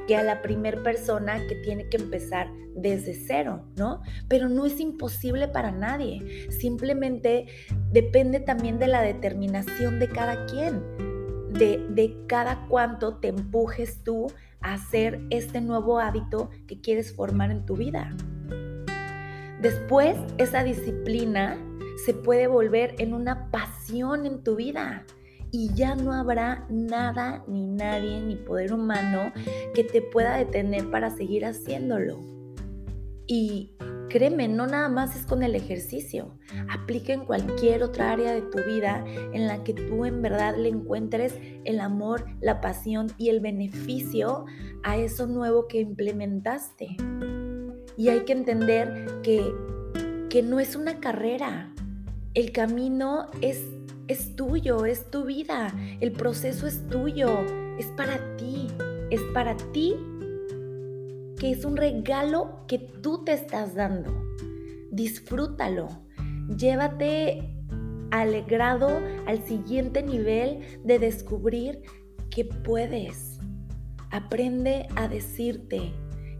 que 0.06 0.16
a 0.16 0.22
la 0.22 0.42
primera 0.42 0.82
persona 0.82 1.38
que 1.48 1.56
tiene 1.56 1.88
que 1.88 1.96
empezar 1.96 2.48
desde 2.74 3.14
cero, 3.14 3.64
¿no? 3.76 4.02
Pero 4.28 4.48
no 4.48 4.66
es 4.66 4.80
imposible 4.80 5.48
para 5.48 5.70
nadie. 5.70 6.50
Simplemente 6.50 7.46
depende 7.90 8.40
también 8.40 8.78
de 8.78 8.88
la 8.88 9.00
determinación 9.00 9.98
de 9.98 10.08
cada 10.08 10.46
quien, 10.46 10.82
de, 11.52 11.86
de 11.90 12.16
cada 12.26 12.66
cuánto 12.66 13.16
te 13.16 13.28
empujes 13.28 14.02
tú 14.02 14.26
a 14.60 14.74
hacer 14.74 15.20
este 15.30 15.60
nuevo 15.60 16.00
hábito 16.00 16.50
que 16.66 16.80
quieres 16.80 17.14
formar 17.14 17.50
en 17.50 17.64
tu 17.64 17.76
vida. 17.76 18.14
Después, 19.64 20.18
esa 20.36 20.62
disciplina 20.62 21.56
se 22.04 22.12
puede 22.12 22.48
volver 22.48 22.96
en 22.98 23.14
una 23.14 23.50
pasión 23.50 24.26
en 24.26 24.44
tu 24.44 24.56
vida 24.56 25.06
y 25.50 25.72
ya 25.72 25.94
no 25.94 26.12
habrá 26.12 26.66
nada, 26.68 27.42
ni 27.48 27.66
nadie, 27.66 28.20
ni 28.20 28.36
poder 28.36 28.74
humano 28.74 29.32
que 29.74 29.82
te 29.82 30.02
pueda 30.02 30.36
detener 30.36 30.90
para 30.90 31.08
seguir 31.08 31.46
haciéndolo. 31.46 32.20
Y 33.26 33.72
créeme, 34.10 34.48
no 34.48 34.66
nada 34.66 34.90
más 34.90 35.16
es 35.16 35.24
con 35.24 35.42
el 35.42 35.54
ejercicio, 35.54 36.38
aplica 36.68 37.14
en 37.14 37.24
cualquier 37.24 37.84
otra 37.84 38.12
área 38.12 38.32
de 38.32 38.42
tu 38.42 38.58
vida 38.64 39.02
en 39.32 39.46
la 39.46 39.64
que 39.64 39.72
tú 39.72 40.04
en 40.04 40.20
verdad 40.20 40.58
le 40.58 40.68
encuentres 40.68 41.38
el 41.64 41.80
amor, 41.80 42.26
la 42.42 42.60
pasión 42.60 43.06
y 43.16 43.30
el 43.30 43.40
beneficio 43.40 44.44
a 44.82 44.98
eso 44.98 45.26
nuevo 45.26 45.68
que 45.68 45.80
implementaste. 45.80 46.98
Y 47.96 48.08
hay 48.08 48.24
que 48.24 48.32
entender 48.32 49.20
que, 49.22 49.52
que 50.30 50.42
no 50.42 50.60
es 50.60 50.76
una 50.76 51.00
carrera. 51.00 51.72
El 52.34 52.52
camino 52.52 53.26
es, 53.40 53.62
es 54.08 54.34
tuyo, 54.36 54.84
es 54.84 55.10
tu 55.10 55.24
vida. 55.24 55.74
El 56.00 56.12
proceso 56.12 56.66
es 56.66 56.88
tuyo, 56.88 57.40
es 57.78 57.86
para 57.96 58.36
ti. 58.36 58.68
Es 59.10 59.20
para 59.32 59.56
ti 59.72 59.94
que 61.38 61.50
es 61.50 61.64
un 61.64 61.76
regalo 61.76 62.64
que 62.66 62.78
tú 62.78 63.24
te 63.24 63.32
estás 63.32 63.74
dando. 63.74 64.10
Disfrútalo. 64.90 65.88
Llévate 66.56 67.54
alegrado 68.10 69.00
al 69.26 69.42
siguiente 69.42 70.02
nivel 70.02 70.60
de 70.84 70.98
descubrir 70.98 71.82
que 72.30 72.44
puedes. 72.44 73.38
Aprende 74.10 74.86
a 74.94 75.08
decirte, 75.08 75.92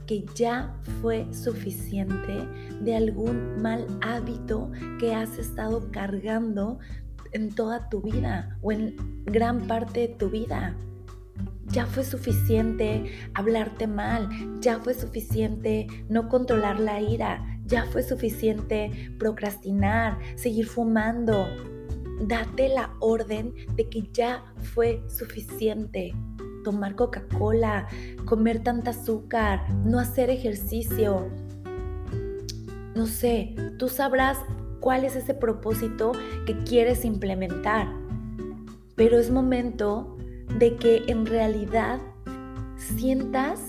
que 0.07 0.25
ya 0.35 0.75
fue 1.01 1.27
suficiente 1.33 2.47
de 2.81 2.97
algún 2.97 3.61
mal 3.63 3.87
hábito 4.03 4.71
que 4.99 5.15
has 5.15 5.39
estado 5.39 5.91
cargando 5.91 6.79
en 7.33 7.55
toda 7.55 7.89
tu 7.89 8.01
vida 8.01 8.59
o 8.63 8.73
en 8.73 8.97
gran 9.25 9.67
parte 9.67 10.01
de 10.01 10.09
tu 10.09 10.31
vida. 10.31 10.75
Ya 11.67 11.87
fue 11.87 12.05
suficiente 12.05 13.11
hablarte 13.35 13.87
mal, 13.87 14.29
ya 14.61 14.79
fue 14.79 14.95
suficiente 14.95 15.87
no 16.09 16.29
controlar 16.29 16.79
la 16.79 17.01
ira, 17.01 17.61
ya 17.67 17.87
fue 17.87 18.03
suficiente 18.03 19.13
procrastinar, 19.19 20.19
seguir 20.37 20.67
fumando. 20.67 21.47
Date 22.29 22.69
la 22.69 22.95
orden 23.01 23.55
de 23.75 23.89
que 23.89 24.09
ya 24.13 24.45
fue 24.75 25.03
suficiente 25.09 26.15
tomar 26.65 26.97
Coca-Cola, 26.97 27.87
comer 28.25 28.65
tanta 28.65 28.91
azúcar, 28.91 29.71
no 29.85 30.01
hacer 30.01 30.31
ejercicio. 30.31 31.29
No 32.97 33.07
sé, 33.07 33.55
tú 33.79 33.89
sabrás 33.89 34.39
cuál 34.81 35.05
es 35.05 35.15
ese 35.15 35.35
propósito 35.35 36.13
que 36.47 36.65
quieres 36.65 37.05
implementar. 37.05 37.89
Pero 38.97 39.19
es 39.19 39.31
momento 39.31 40.17
de 40.59 40.77
que 40.77 41.05
en 41.07 41.27
realidad 41.27 42.01
sientas, 42.77 43.61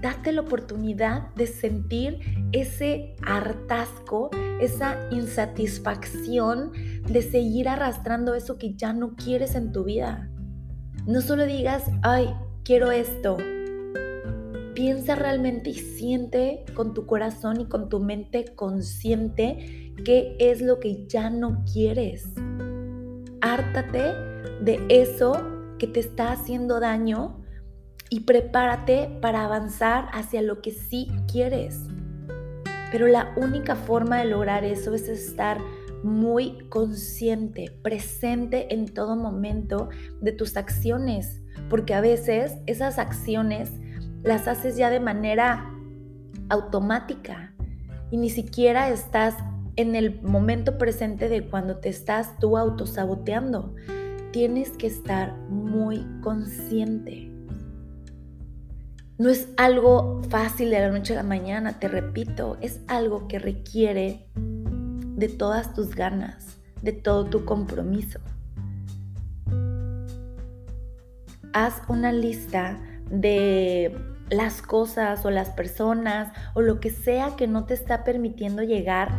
date 0.00 0.32
la 0.32 0.40
oportunidad 0.40 1.34
de 1.34 1.46
sentir 1.46 2.20
ese 2.52 3.14
hartazgo, 3.26 4.30
esa 4.60 5.08
insatisfacción 5.10 6.72
de 7.06 7.22
seguir 7.22 7.68
arrastrando 7.68 8.34
eso 8.34 8.58
que 8.58 8.74
ya 8.74 8.92
no 8.92 9.14
quieres 9.14 9.54
en 9.54 9.72
tu 9.72 9.84
vida. 9.84 10.31
No 11.06 11.20
solo 11.20 11.46
digas, 11.46 11.90
ay, 12.02 12.32
quiero 12.64 12.92
esto. 12.92 13.36
Piensa 14.74 15.16
realmente 15.16 15.70
y 15.70 15.74
siente 15.74 16.64
con 16.74 16.94
tu 16.94 17.06
corazón 17.06 17.60
y 17.60 17.66
con 17.66 17.88
tu 17.88 17.98
mente 17.98 18.54
consciente 18.54 19.92
qué 20.04 20.36
es 20.38 20.62
lo 20.62 20.78
que 20.78 21.06
ya 21.08 21.28
no 21.28 21.64
quieres. 21.72 22.28
Hártate 23.40 24.14
de 24.62 24.80
eso 24.88 25.32
que 25.78 25.88
te 25.88 25.98
está 25.98 26.30
haciendo 26.30 26.78
daño 26.78 27.40
y 28.08 28.20
prepárate 28.20 29.18
para 29.20 29.44
avanzar 29.44 30.08
hacia 30.12 30.40
lo 30.40 30.62
que 30.62 30.70
sí 30.70 31.10
quieres. 31.30 31.80
Pero 32.92 33.08
la 33.08 33.34
única 33.36 33.74
forma 33.74 34.18
de 34.18 34.26
lograr 34.26 34.64
eso 34.64 34.94
es 34.94 35.08
estar 35.08 35.58
muy 36.02 36.66
consciente, 36.68 37.76
presente 37.82 38.74
en 38.74 38.86
todo 38.86 39.16
momento 39.16 39.88
de 40.20 40.32
tus 40.32 40.56
acciones, 40.56 41.40
porque 41.68 41.94
a 41.94 42.00
veces 42.00 42.58
esas 42.66 42.98
acciones 42.98 43.70
las 44.22 44.48
haces 44.48 44.76
ya 44.76 44.90
de 44.90 45.00
manera 45.00 45.70
automática 46.48 47.54
y 48.10 48.16
ni 48.16 48.30
siquiera 48.30 48.88
estás 48.90 49.34
en 49.76 49.94
el 49.94 50.20
momento 50.22 50.76
presente 50.76 51.28
de 51.28 51.48
cuando 51.48 51.78
te 51.78 51.88
estás 51.88 52.38
tú 52.38 52.58
autosaboteando. 52.58 53.74
Tienes 54.32 54.70
que 54.70 54.86
estar 54.86 55.34
muy 55.48 56.06
consciente. 56.20 57.30
No 59.18 59.28
es 59.28 59.48
algo 59.56 60.20
fácil 60.28 60.70
de 60.70 60.80
la 60.80 60.90
noche 60.90 61.14
a 61.14 61.16
la 61.16 61.22
mañana, 61.22 61.78
te 61.78 61.88
repito, 61.88 62.58
es 62.60 62.80
algo 62.88 63.28
que 63.28 63.38
requiere 63.38 64.26
de 65.16 65.28
todas 65.28 65.74
tus 65.74 65.94
ganas, 65.94 66.58
de 66.82 66.92
todo 66.92 67.24
tu 67.26 67.44
compromiso. 67.44 68.18
Haz 71.52 71.82
una 71.88 72.12
lista 72.12 72.80
de 73.10 73.94
las 74.30 74.62
cosas 74.62 75.24
o 75.24 75.30
las 75.30 75.50
personas 75.50 76.32
o 76.54 76.62
lo 76.62 76.80
que 76.80 76.90
sea 76.90 77.36
que 77.36 77.46
no 77.46 77.64
te 77.64 77.74
está 77.74 78.04
permitiendo 78.04 78.62
llegar 78.62 79.12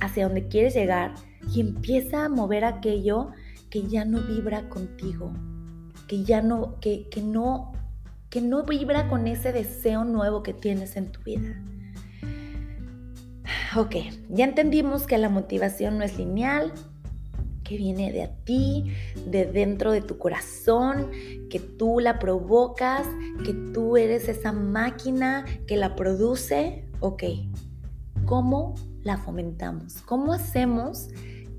hacia 0.00 0.26
donde 0.26 0.48
quieres 0.48 0.74
llegar 0.74 1.14
y 1.52 1.60
empieza 1.60 2.24
a 2.24 2.28
mover 2.28 2.64
aquello 2.64 3.30
que 3.70 3.86
ya 3.86 4.04
no 4.04 4.20
vibra 4.20 4.68
contigo, 4.68 5.32
que 6.06 6.24
ya 6.24 6.42
no, 6.42 6.78
que, 6.80 7.08
que 7.08 7.22
no, 7.22 7.72
que 8.28 8.40
no 8.40 8.64
vibra 8.64 9.08
con 9.08 9.26
ese 9.26 9.52
deseo 9.52 10.04
nuevo 10.04 10.42
que 10.42 10.52
tienes 10.52 10.96
en 10.96 11.12
tu 11.12 11.22
vida. 11.22 11.56
Ok, 13.76 13.94
ya 14.28 14.44
entendimos 14.46 15.06
que 15.06 15.16
la 15.16 15.28
motivación 15.28 15.96
no 15.98 16.04
es 16.04 16.18
lineal, 16.18 16.72
que 17.62 17.76
viene 17.76 18.10
de 18.10 18.24
a 18.24 18.34
ti, 18.44 18.92
de 19.26 19.46
dentro 19.46 19.92
de 19.92 20.00
tu 20.00 20.18
corazón, 20.18 21.12
que 21.48 21.60
tú 21.60 22.00
la 22.00 22.18
provocas, 22.18 23.06
que 23.44 23.54
tú 23.72 23.96
eres 23.96 24.28
esa 24.28 24.50
máquina 24.50 25.44
que 25.68 25.76
la 25.76 25.94
produce. 25.94 26.84
Ok, 26.98 27.22
¿cómo 28.24 28.74
la 29.02 29.18
fomentamos? 29.18 30.02
¿Cómo 30.02 30.32
hacemos 30.32 31.06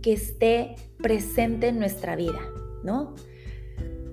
que 0.01 0.11
esté 0.11 0.75
presente 0.97 1.69
en 1.69 1.79
nuestra 1.79 2.17
vida? 2.17 2.41
¿No? 2.83 3.15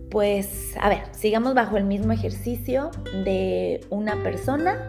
Pues, 0.08 0.76
a 0.80 0.88
ver, 0.88 1.00
sigamos 1.10 1.54
bajo 1.54 1.76
el 1.76 1.84
mismo 1.84 2.12
ejercicio 2.12 2.92
de 3.24 3.84
una 3.90 4.22
persona 4.22 4.86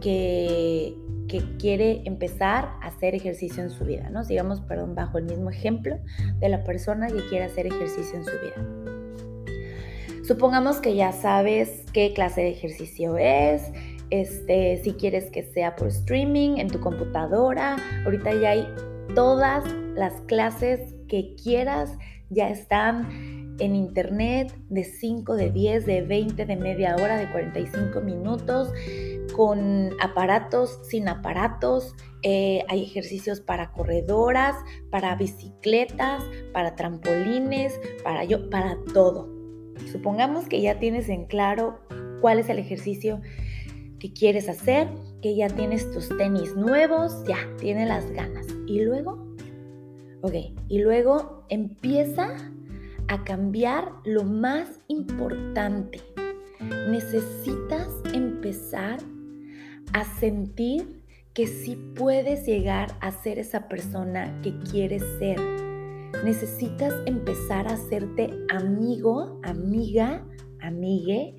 que 0.00 0.96
que 1.34 1.56
quiere 1.56 2.02
empezar 2.04 2.76
a 2.80 2.86
hacer 2.86 3.16
ejercicio 3.16 3.60
en 3.60 3.70
su 3.70 3.84
vida, 3.84 4.08
¿no? 4.08 4.22
Sigamos, 4.22 4.60
perdón, 4.60 4.94
bajo 4.94 5.18
el 5.18 5.24
mismo 5.24 5.50
ejemplo 5.50 5.98
de 6.38 6.48
la 6.48 6.62
persona 6.62 7.08
que 7.08 7.26
quiere 7.28 7.46
hacer 7.46 7.66
ejercicio 7.66 8.14
en 8.14 8.24
su 8.24 8.30
vida. 8.30 10.22
Supongamos 10.24 10.76
que 10.76 10.94
ya 10.94 11.10
sabes 11.10 11.86
qué 11.92 12.12
clase 12.14 12.42
de 12.42 12.50
ejercicio 12.50 13.16
es, 13.18 13.62
este, 14.10 14.80
si 14.84 14.92
quieres 14.92 15.28
que 15.32 15.42
sea 15.42 15.74
por 15.74 15.88
streaming 15.88 16.58
en 16.58 16.68
tu 16.68 16.78
computadora, 16.78 17.78
ahorita 18.04 18.32
ya 18.34 18.50
hay 18.50 18.68
todas 19.16 19.64
las 19.96 20.12
clases 20.28 20.94
que 21.08 21.34
quieras, 21.34 21.98
ya 22.30 22.48
están 22.48 23.08
en 23.58 23.74
internet 23.74 24.56
de 24.68 24.84
5, 24.84 25.34
de 25.34 25.50
10, 25.50 25.84
de 25.84 26.02
20, 26.02 26.46
de 26.46 26.56
media 26.56 26.94
hora, 26.94 27.16
de 27.16 27.28
45 27.32 28.00
minutos 28.02 28.72
con 29.36 29.90
aparatos, 30.00 30.78
sin 30.82 31.08
aparatos. 31.08 31.94
Eh, 32.22 32.64
hay 32.68 32.82
ejercicios 32.82 33.40
para 33.40 33.72
corredoras, 33.72 34.56
para 34.90 35.14
bicicletas, 35.16 36.22
para 36.52 36.74
trampolines, 36.74 37.78
para 38.02 38.24
yo, 38.24 38.48
para 38.48 38.78
todo. 38.92 39.28
Supongamos 39.90 40.48
que 40.48 40.60
ya 40.60 40.78
tienes 40.78 41.08
en 41.08 41.26
claro 41.26 41.80
cuál 42.20 42.38
es 42.38 42.48
el 42.48 42.58
ejercicio 42.58 43.20
que 43.98 44.12
quieres 44.12 44.48
hacer, 44.48 44.88
que 45.20 45.34
ya 45.34 45.48
tienes 45.48 45.90
tus 45.90 46.08
tenis 46.16 46.54
nuevos, 46.56 47.24
ya 47.26 47.38
tienes 47.58 47.88
las 47.88 48.10
ganas. 48.12 48.46
Y 48.66 48.82
luego, 48.82 49.34
ok, 50.22 50.34
y 50.68 50.78
luego 50.78 51.44
empieza 51.48 52.36
a 53.08 53.24
cambiar 53.24 53.92
lo 54.04 54.24
más 54.24 54.80
importante. 54.88 56.00
Necesitas 56.88 57.88
empezar 58.14 58.98
a 59.94 60.04
sentir 60.18 61.02
que 61.32 61.46
sí 61.46 61.76
puedes 61.96 62.46
llegar 62.46 62.98
a 63.00 63.12
ser 63.12 63.38
esa 63.38 63.68
persona 63.68 64.40
que 64.42 64.58
quieres 64.58 65.02
ser. 65.18 65.40
Necesitas 66.24 66.92
empezar 67.06 67.68
a 67.68 67.74
hacerte 67.74 68.30
amigo, 68.50 69.40
amiga, 69.44 70.26
amigue 70.60 71.36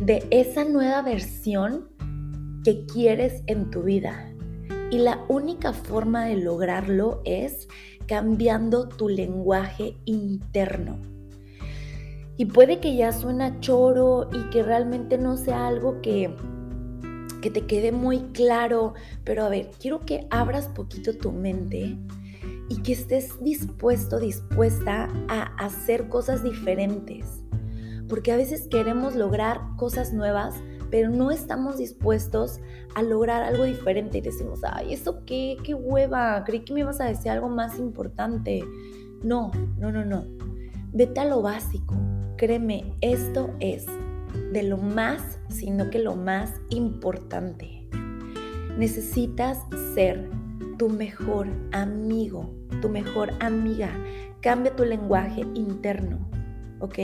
de 0.00 0.26
esa 0.30 0.64
nueva 0.64 1.02
versión 1.02 1.88
que 2.64 2.86
quieres 2.86 3.42
en 3.46 3.70
tu 3.70 3.82
vida. 3.82 4.32
Y 4.92 4.98
la 4.98 5.24
única 5.28 5.72
forma 5.72 6.26
de 6.26 6.36
lograrlo 6.36 7.20
es 7.24 7.66
cambiando 8.06 8.88
tu 8.88 9.08
lenguaje 9.08 9.96
interno. 10.04 10.98
Y 12.36 12.44
puede 12.44 12.78
que 12.78 12.94
ya 12.94 13.10
suena 13.12 13.58
choro 13.58 14.28
y 14.32 14.50
que 14.50 14.62
realmente 14.62 15.18
no 15.18 15.36
sea 15.36 15.66
algo 15.66 16.00
que 16.00 16.32
que 17.46 17.60
te 17.60 17.66
quede 17.68 17.92
muy 17.92 18.18
claro, 18.32 18.94
pero 19.22 19.44
a 19.44 19.48
ver, 19.48 19.70
quiero 19.80 20.00
que 20.00 20.26
abras 20.30 20.66
poquito 20.66 21.16
tu 21.16 21.30
mente 21.30 21.96
y 22.68 22.82
que 22.82 22.92
estés 22.92 23.40
dispuesto, 23.40 24.18
dispuesta 24.18 25.08
a 25.28 25.42
hacer 25.64 26.08
cosas 26.08 26.42
diferentes. 26.42 27.44
Porque 28.08 28.32
a 28.32 28.36
veces 28.36 28.66
queremos 28.66 29.14
lograr 29.14 29.60
cosas 29.76 30.12
nuevas, 30.12 30.56
pero 30.90 31.08
no 31.08 31.30
estamos 31.30 31.78
dispuestos 31.78 32.58
a 32.96 33.04
lograr 33.04 33.44
algo 33.44 33.62
diferente 33.62 34.18
y 34.18 34.22
decimos, 34.22 34.58
ay, 34.64 34.94
¿eso 34.94 35.24
qué? 35.24 35.56
¿Qué 35.62 35.74
hueva? 35.74 36.42
Creí 36.42 36.64
que 36.64 36.72
me 36.72 36.80
ibas 36.80 37.00
a 37.00 37.04
decir 37.04 37.30
algo 37.30 37.48
más 37.48 37.78
importante. 37.78 38.64
No, 39.22 39.52
no, 39.78 39.92
no, 39.92 40.04
no. 40.04 40.24
Vete 40.92 41.20
a 41.20 41.24
lo 41.26 41.42
básico. 41.42 41.94
Créeme, 42.36 42.92
esto 43.00 43.54
es 43.60 43.86
de 44.52 44.62
lo 44.62 44.78
más, 44.78 45.38
sino 45.48 45.90
que 45.90 45.98
lo 45.98 46.16
más 46.16 46.52
importante. 46.70 47.88
Necesitas 48.76 49.58
ser 49.94 50.28
tu 50.78 50.88
mejor 50.88 51.48
amigo, 51.72 52.54
tu 52.80 52.88
mejor 52.88 53.32
amiga. 53.40 53.90
Cambia 54.40 54.76
tu 54.76 54.84
lenguaje 54.84 55.42
interno, 55.54 56.28
¿ok? 56.80 56.98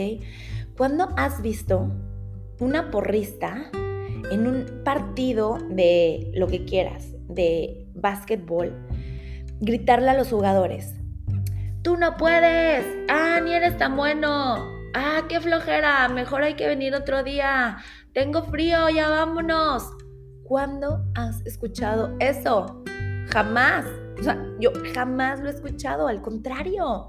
¿Cuándo 0.77 1.09
has 1.17 1.41
visto 1.41 1.91
una 2.59 2.91
porrista 2.91 3.69
en 4.31 4.47
un 4.47 4.65
partido 4.83 5.57
de 5.69 6.31
lo 6.35 6.47
que 6.47 6.65
quieras, 6.65 7.15
de 7.27 7.87
básquetbol, 7.95 8.73
gritarle 9.59 10.09
a 10.09 10.17
los 10.17 10.29
jugadores? 10.29 10.95
Tú 11.81 11.97
no 11.97 12.15
puedes, 12.17 12.85
ah, 13.09 13.41
ni 13.43 13.53
eres 13.53 13.77
tan 13.77 13.97
bueno, 13.97 14.72
Ah, 14.95 15.23
qué 15.27 15.41
flojera, 15.41 16.07
mejor 16.07 16.43
hay 16.43 16.53
que 16.53 16.67
venir 16.67 16.93
otro 16.93 17.23
día. 17.23 17.77
Tengo 18.13 18.43
frío, 18.43 18.89
ya 18.89 19.09
vámonos. 19.09 19.89
¿Cuándo 20.43 21.03
has 21.15 21.43
escuchado 21.47 22.15
eso? 22.19 22.83
Jamás. 23.31 23.85
O 24.19 24.23
sea, 24.23 24.37
yo 24.59 24.71
jamás 24.93 25.39
lo 25.39 25.47
he 25.47 25.51
escuchado, 25.51 26.07
al 26.07 26.21
contrario. 26.21 27.07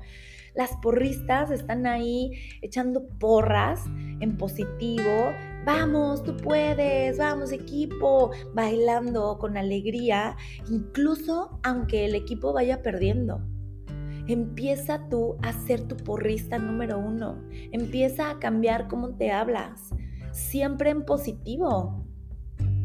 Las 0.54 0.70
porristas 0.80 1.50
están 1.50 1.86
ahí 1.86 2.30
echando 2.62 3.06
porras 3.18 3.84
en 4.20 4.38
positivo. 4.38 5.32
Vamos, 5.66 6.22
tú 6.22 6.38
puedes, 6.38 7.18
vamos 7.18 7.52
equipo, 7.52 8.30
bailando 8.54 9.36
con 9.38 9.58
alegría, 9.58 10.36
incluso 10.70 11.60
aunque 11.62 12.06
el 12.06 12.14
equipo 12.14 12.54
vaya 12.54 12.82
perdiendo. 12.82 13.42
Empieza 14.26 15.08
tú 15.10 15.36
a 15.42 15.52
ser 15.52 15.82
tu 15.82 15.96
porrista 15.96 16.58
número 16.58 16.98
uno. 16.98 17.42
Empieza 17.72 18.30
a 18.30 18.38
cambiar 18.38 18.88
cómo 18.88 19.10
te 19.16 19.30
hablas. 19.30 19.90
Siempre 20.32 20.90
en 20.90 21.04
positivo. 21.04 22.06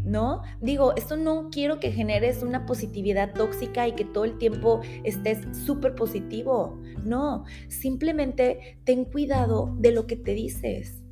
¿No? 0.04 0.42
Digo, 0.60 0.96
esto 0.96 1.18
no 1.18 1.50
quiero 1.52 1.80
que 1.80 1.92
generes 1.92 2.42
una 2.42 2.66
positividad 2.66 3.34
tóxica 3.34 3.88
y 3.88 3.92
que 3.92 4.06
todo 4.06 4.26
el 4.26 4.38
tiempo 4.38 4.82
estés 5.04 5.40
súper 5.66 5.94
positivo. 5.94 6.80
No, 7.04 7.44
simplemente 7.68 8.80
ten 8.86 9.06
cuidado 9.06 9.76
de 9.78 9.92
lo 9.92 10.08
que 10.08 10.16
te 10.16 10.34
dices. 10.34 11.04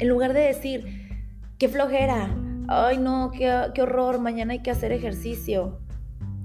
En 0.00 0.08
lugar 0.08 0.32
de 0.32 0.40
decir, 0.40 0.86
qué 1.58 1.68
flojera, 1.68 2.36
ay 2.68 2.98
no, 2.98 3.30
qué, 3.30 3.70
qué 3.74 3.82
horror, 3.82 4.18
mañana 4.18 4.54
hay 4.54 4.62
que 4.62 4.72
hacer 4.72 4.92
ejercicio. 4.92 5.78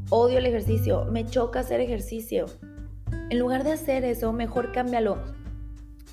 Odio 0.10 0.38
el 0.38 0.46
ejercicio, 0.46 1.06
me 1.06 1.26
choca 1.26 1.62
hacer 1.62 1.82
ejercicio. 1.82 2.46
En 3.32 3.40
lugar 3.40 3.64
de 3.64 3.72
hacer 3.72 4.04
eso, 4.04 4.34
mejor 4.34 4.74
cámbialo. 4.74 5.18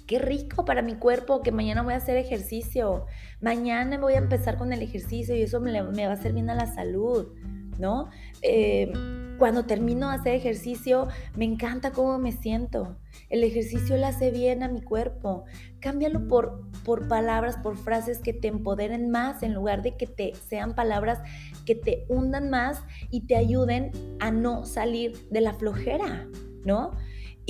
Qué 0.07 0.20
rico 0.20 0.64
para 0.64 0.83
mi 0.83 0.94
cuerpo 0.94 1.42
que 1.42 1.50
mañana 1.50 1.83
voy 1.83 1.94
a 1.94 1.96
hacer 1.96 2.16
ejercicio. 2.16 3.07
Mañana 3.40 3.98
voy 3.98 4.14
a 4.14 4.18
empezar 4.18 4.57
con 4.57 4.72
el 4.72 4.83
ejercicio 4.83 5.35
y 5.35 5.42
eso 5.42 5.59
me, 5.61 5.83
va 5.83 6.11
a 6.11 6.12
hacer 6.12 6.33
bien 6.33 6.48
a 6.48 6.54
la 6.54 6.72
salud, 6.72 7.35
¿no? 7.76 8.09
Eh, 8.42 8.92
cuando 9.37 9.64
termino 9.64 10.11
de 10.11 10.14
hacer 10.14 10.35
ejercicio, 10.37 11.09
me 11.35 11.44
encanta 11.44 11.90
cómo 11.90 12.18
me 12.18 12.31
siento. 12.31 13.00
El 13.31 13.42
ejercicio 13.42 13.96
le 13.96 14.04
hace 14.07 14.31
bien 14.31 14.62
a 14.62 14.68
mi 14.68 14.81
cuerpo. 14.81 15.44
Cámbialo 15.81 16.28
por, 16.28 16.70
por 16.85 17.09
palabras, 17.09 17.57
por 17.57 17.76
frases 17.76 18.20
que 18.20 18.33
te 18.33 18.46
empoderen 18.46 19.11
más 19.11 19.42
en 19.42 19.54
lugar 19.54 19.83
de 19.83 19.96
que 19.96 20.07
te 20.07 20.37
sean 20.37 20.76
palabras 20.76 21.20
que 21.66 21.74
te 21.74 22.07
hundan 22.09 22.48
más 22.48 22.85
y 23.11 23.26
te 23.26 23.35
ayuden 23.35 23.90
a 24.20 24.31
no 24.31 24.64
salir 24.64 25.18
de 25.31 25.40
la 25.40 25.54
flojera. 25.54 26.28
¿No? 26.68 26.92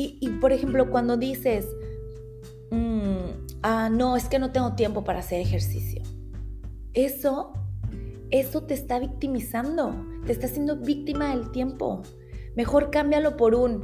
Y, 0.00 0.28
por 0.40 0.52
ejemplo, 0.52 0.90
cuando 0.90 1.16
dices, 1.16 1.66
mm, 2.70 3.58
ah, 3.62 3.90
no, 3.90 4.16
es 4.16 4.28
que 4.28 4.38
no 4.38 4.52
tengo 4.52 4.76
tiempo 4.76 5.02
para 5.02 5.18
hacer 5.18 5.40
ejercicio, 5.40 6.04
eso, 6.94 7.52
eso 8.30 8.62
te 8.62 8.74
está 8.74 9.00
victimizando, 9.00 10.06
te 10.24 10.30
está 10.30 10.46
haciendo 10.46 10.76
víctima 10.76 11.30
del 11.30 11.50
tiempo. 11.50 12.02
Mejor 12.54 12.90
cámbialo 12.90 13.36
por 13.36 13.56
un, 13.56 13.82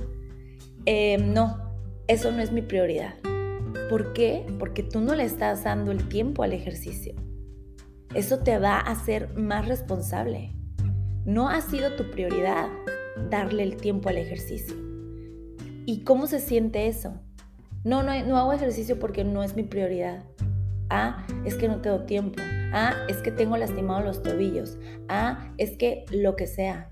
em, 0.87 1.33
no, 1.33 1.75
eso 2.07 2.31
no 2.31 2.40
es 2.40 2.53
mi 2.53 2.62
prioridad. 2.62 3.14
¿Por 3.90 4.12
qué? 4.12 4.47
Porque 4.61 4.85
tú 4.85 5.01
no 5.01 5.16
le 5.16 5.25
estás 5.25 5.64
dando 5.64 5.90
el 5.90 6.09
tiempo 6.09 6.44
al 6.44 6.53
ejercicio. 6.53 7.14
Eso 8.14 8.38
te 8.38 8.57
va 8.61 8.77
a 8.77 8.92
hacer 8.92 9.35
más 9.37 9.66
responsable. 9.66 10.55
No 11.25 11.49
ha 11.49 11.61
sido 11.61 11.97
tu 11.97 12.09
prioridad 12.12 12.68
darle 13.31 13.64
el 13.64 13.77
tiempo 13.77 14.09
al 14.09 14.18
ejercicio. 14.18 14.84
¿Y 15.87 16.05
cómo 16.05 16.27
se 16.27 16.40
siente 16.40 16.87
eso? 16.87 17.20
No, 17.85 18.03
no, 18.03 18.25
no 18.25 18.38
hago 18.38 18.53
ejercicio 18.53 18.99
porque 18.99 19.25
no 19.25 19.42
es 19.42 19.57
mi 19.57 19.62
prioridad. 19.62 20.25
Ah, 20.90 21.27
es 21.44 21.55
que 21.57 21.68
no 21.68 21.81
tengo 21.81 22.01
tiempo. 22.01 22.40
Ah, 22.73 22.94
es 23.09 23.18
que 23.18 23.31
tengo 23.31 23.57
lastimados 23.57 24.05
los 24.05 24.23
tobillos. 24.23 24.79
Ah, 25.09 25.53
es 25.59 25.77
que 25.77 26.05
lo 26.11 26.37
que 26.37 26.47
sea. 26.47 26.90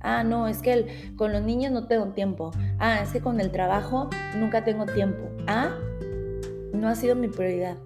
Ah, 0.00 0.22
no, 0.22 0.46
es 0.46 0.58
que 0.58 1.12
con 1.16 1.32
los 1.32 1.42
niños 1.42 1.72
no 1.72 1.86
tengo 1.86 2.08
tiempo. 2.12 2.52
Ah, 2.78 3.00
es 3.02 3.10
que 3.10 3.20
con 3.20 3.40
el 3.40 3.50
trabajo 3.50 4.10
nunca 4.36 4.64
tengo 4.64 4.86
tiempo. 4.86 5.28
Ah, 5.46 5.76
no 6.72 6.88
ha 6.88 6.94
sido 6.94 7.16
mi 7.16 7.28
prioridad. 7.28 7.76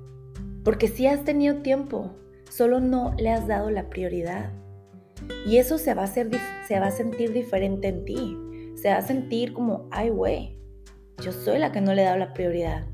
Porque 0.65 0.89
sí 0.89 1.07
has 1.07 1.25
tenido 1.25 1.57
tiempo, 1.57 2.11
solo 2.51 2.81
no 2.81 3.15
le 3.19 3.31
has 3.31 3.49
dado 3.49 3.71
la 3.71 3.89
prioridad. 3.89 4.51
Y 5.47 5.57
eso 5.57 5.79
se 5.79 5.95
va 5.95 6.03
a, 6.03 6.05
hacer, 6.05 6.29
se 6.69 6.79
va 6.79 6.87
a 6.87 6.91
sentir 6.91 7.33
diferente 7.33 7.89
en 7.89 8.05
ti. 8.05 8.37
Se 8.83 8.89
va 8.89 8.97
a 8.97 9.03
sentir 9.03 9.53
como, 9.53 9.87
ay, 9.93 10.11
güey, 10.11 10.59
yo 11.23 11.31
soy 11.31 11.61
la 11.61 11.71
que 11.71 11.81
no 11.81 11.95
le 11.95 12.03
dado 12.03 12.19
la 12.19 12.35
prioridad. 12.35 12.85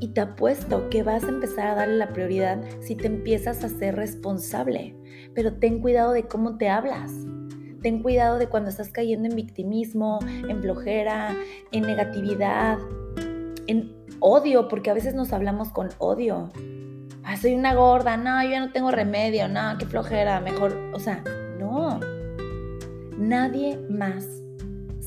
Y 0.00 0.08
te 0.08 0.22
apuesto 0.22 0.90
que 0.90 1.04
vas 1.04 1.22
a 1.22 1.28
empezar 1.28 1.68
a 1.68 1.74
darle 1.76 1.98
la 1.98 2.08
prioridad 2.08 2.60
si 2.80 2.96
te 2.96 3.06
empiezas 3.06 3.62
a 3.62 3.68
ser 3.68 3.94
responsable. 3.94 4.96
Pero 5.36 5.52
ten 5.52 5.80
cuidado 5.80 6.10
de 6.10 6.24
cómo 6.24 6.58
te 6.58 6.68
hablas. 6.68 7.12
Ten 7.80 8.02
cuidado 8.02 8.38
de 8.38 8.48
cuando 8.48 8.68
estás 8.68 8.88
cayendo 8.88 9.28
en 9.28 9.36
victimismo, 9.36 10.18
en 10.26 10.60
flojera, 10.60 11.36
en 11.70 11.82
negatividad, 11.82 12.78
en 13.68 13.94
odio, 14.18 14.66
porque 14.66 14.90
a 14.90 14.94
veces 14.94 15.14
nos 15.14 15.32
hablamos 15.32 15.68
con 15.68 15.90
odio. 15.98 16.50
Ah, 17.22 17.36
soy 17.36 17.54
una 17.54 17.72
gorda, 17.72 18.16
no, 18.16 18.42
yo 18.42 18.50
ya 18.50 18.66
no 18.66 18.72
tengo 18.72 18.90
remedio, 18.90 19.46
no, 19.46 19.78
qué 19.78 19.86
flojera, 19.86 20.40
mejor, 20.40 20.76
o 20.92 20.98
sea, 20.98 21.22
no. 21.56 22.00
Nadie 23.16 23.78
más 23.88 24.42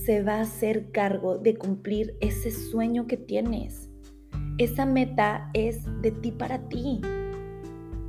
se 0.09 0.23
va 0.23 0.37
a 0.37 0.41
hacer 0.41 0.91
cargo 0.91 1.37
de 1.37 1.55
cumplir 1.55 2.17
ese 2.19 2.49
sueño 2.49 3.05
que 3.05 3.15
tienes. 3.15 3.91
Esa 4.57 4.87
meta 4.87 5.51
es 5.53 5.85
de 6.01 6.09
ti 6.09 6.31
para 6.31 6.67
ti. 6.67 6.99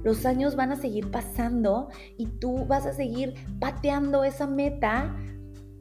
Los 0.02 0.24
años 0.24 0.56
van 0.56 0.72
a 0.72 0.76
seguir 0.76 1.10
pasando 1.10 1.90
y 2.16 2.24
tú 2.24 2.64
vas 2.64 2.86
a 2.86 2.94
seguir 2.94 3.34
pateando 3.58 4.24
esa 4.24 4.46
meta, 4.46 5.14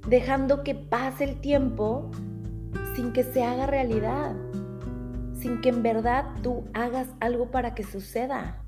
dejando 0.09 0.65
que 0.65 0.75
pase 0.75 1.23
el 1.23 1.39
tiempo 1.39 2.11
sin 2.97 3.13
que 3.13 3.23
se 3.23 3.45
haga 3.45 3.65
realidad, 3.65 4.35
sin 5.35 5.61
que 5.61 5.69
en 5.69 5.83
verdad 5.83 6.25
tú 6.43 6.65
hagas 6.73 7.07
algo 7.21 7.49
para 7.49 7.75
que 7.75 7.83
suceda. 7.85 8.61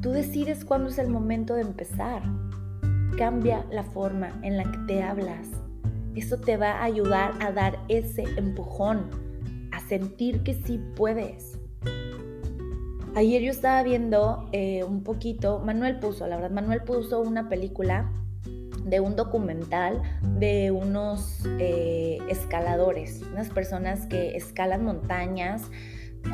Tú 0.00 0.12
decides 0.12 0.64
cuándo 0.64 0.88
es 0.88 0.96
el 0.96 1.10
momento 1.10 1.52
de 1.52 1.60
empezar. 1.60 2.22
Cambia 3.18 3.66
la 3.70 3.82
forma 3.82 4.40
en 4.42 4.56
la 4.56 4.64
que 4.72 4.78
te 4.86 5.02
hablas. 5.02 5.67
Eso 6.18 6.36
te 6.36 6.56
va 6.56 6.72
a 6.72 6.82
ayudar 6.82 7.34
a 7.38 7.52
dar 7.52 7.78
ese 7.86 8.24
empujón, 8.36 9.08
a 9.70 9.78
sentir 9.78 10.42
que 10.42 10.52
sí 10.52 10.80
puedes. 10.96 11.60
Ayer 13.14 13.40
yo 13.40 13.52
estaba 13.52 13.84
viendo 13.84 14.48
eh, 14.50 14.82
un 14.82 15.04
poquito, 15.04 15.60
Manuel 15.60 16.00
puso, 16.00 16.26
la 16.26 16.34
verdad, 16.34 16.50
Manuel 16.50 16.82
puso 16.82 17.20
una 17.20 17.48
película 17.48 18.10
de 18.84 18.98
un 18.98 19.14
documental 19.14 20.02
de 20.40 20.72
unos 20.72 21.46
eh, 21.60 22.18
escaladores, 22.28 23.22
unas 23.32 23.50
personas 23.50 24.06
que 24.06 24.36
escalan 24.36 24.84
montañas, 24.84 25.70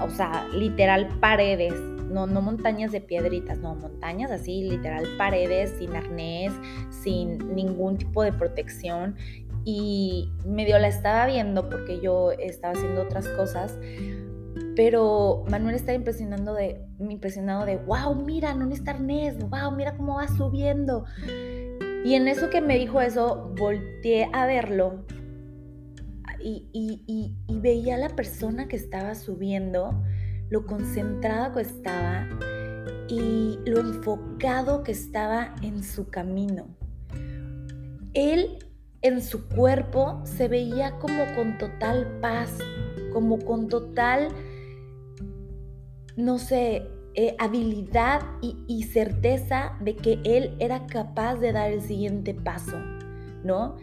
o 0.02 0.08
sea, 0.08 0.48
literal 0.48 1.18
paredes, 1.20 1.74
no, 2.14 2.26
no 2.26 2.40
montañas 2.40 2.92
de 2.92 3.00
piedritas, 3.00 3.58
no, 3.58 3.74
montañas 3.74 4.30
así, 4.30 4.62
literal 4.62 5.04
paredes, 5.18 5.74
sin 5.78 5.94
arnés, 5.94 6.52
sin 6.90 7.54
ningún 7.54 7.98
tipo 7.98 8.22
de 8.22 8.32
protección. 8.32 9.16
Y 9.64 10.30
medio 10.44 10.78
la 10.78 10.88
estaba 10.88 11.26
viendo 11.26 11.68
porque 11.70 12.00
yo 12.00 12.32
estaba 12.32 12.74
haciendo 12.74 13.02
otras 13.02 13.26
cosas, 13.28 13.78
pero 14.76 15.44
Manuel 15.48 15.74
está 15.74 15.94
impresionando 15.94 16.54
de, 16.54 16.84
impresionado 16.98 17.64
de, 17.64 17.76
wow, 17.78 18.14
mira, 18.14 18.54
no 18.54 18.66
necesita 18.66 18.92
arnés, 18.92 19.38
wow, 19.48 19.70
mira 19.74 19.96
cómo 19.96 20.16
va 20.16 20.28
subiendo. 20.28 21.04
Y 22.04 22.14
en 22.14 22.28
eso 22.28 22.50
que 22.50 22.60
me 22.60 22.78
dijo 22.78 23.00
eso, 23.00 23.54
volteé 23.56 24.28
a 24.32 24.46
verlo 24.46 25.04
y, 26.44 27.02
y, 27.48 27.58
veía 27.60 27.94
a 27.94 27.98
la 27.98 28.10
persona 28.10 28.68
que 28.68 28.76
estaba 28.76 29.14
subiendo, 29.14 30.02
lo 30.50 30.66
concentrada 30.66 31.52
que 31.52 31.62
estaba 31.62 32.28
y 33.08 33.58
lo 33.64 33.80
enfocado 33.80 34.82
que 34.82 34.92
estaba 34.92 35.54
en 35.62 35.82
su 35.82 36.08
camino. 36.10 36.66
Él 38.12 38.58
en 39.04 39.22
su 39.22 39.46
cuerpo 39.48 40.20
se 40.24 40.48
veía 40.48 40.98
como 40.98 41.24
con 41.36 41.56
total 41.58 42.18
paz, 42.20 42.58
como 43.12 43.38
con 43.38 43.68
total 43.68 44.30
no 46.16 46.38
sé, 46.38 46.88
eh, 47.14 47.36
habilidad 47.38 48.22
y, 48.40 48.82
certeza 48.84 49.76
de 49.80 49.96
que 49.96 50.20
él 50.24 50.54
era 50.58 50.86
capaz 50.86 51.36
de 51.36 51.52
dar 51.52 51.70
el 51.70 51.80
siguiente 51.80 52.34
paso, 52.34 52.78
¿no? 53.42 53.76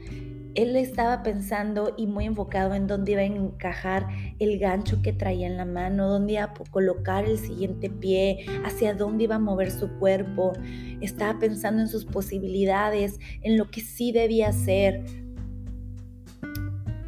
Él 0.56 0.76
estaba 0.76 1.24
pensando 1.24 1.94
y 1.98 2.08
muy 2.08 2.26
enfocado 2.26 2.74
en 2.74 2.88
dónde 2.88 3.14
iba 3.14 3.22
a 3.22 3.26
encajar 3.26 4.08
el 4.40 4.60
gancho 4.60 5.02
que 5.02 5.14
traía 5.14 5.48
en 5.48 5.58
la 5.58 5.66
mano, 5.66 6.10
dónde 6.10 6.34
iba 6.34 6.44
a 6.44 6.54
colocar 6.70 7.26
el 7.26 7.38
siguiente 7.38 7.90
pie, 7.90 8.46
hacia 8.66 8.94
dónde 8.94 9.26
iba 9.26 9.36
a 9.36 9.40
mover 9.40 9.72
su 9.72 9.90
cuerpo. 10.00 10.54
Estaba 11.00 11.40
pensando 11.40 11.82
en 11.82 11.88
sus 11.88 12.06
posibilidades, 12.06 13.20
en 13.42 13.58
lo 13.58 13.72
que 13.72 13.82
sí 13.82 14.12
debía 14.12 14.50
hacer, 14.50 15.06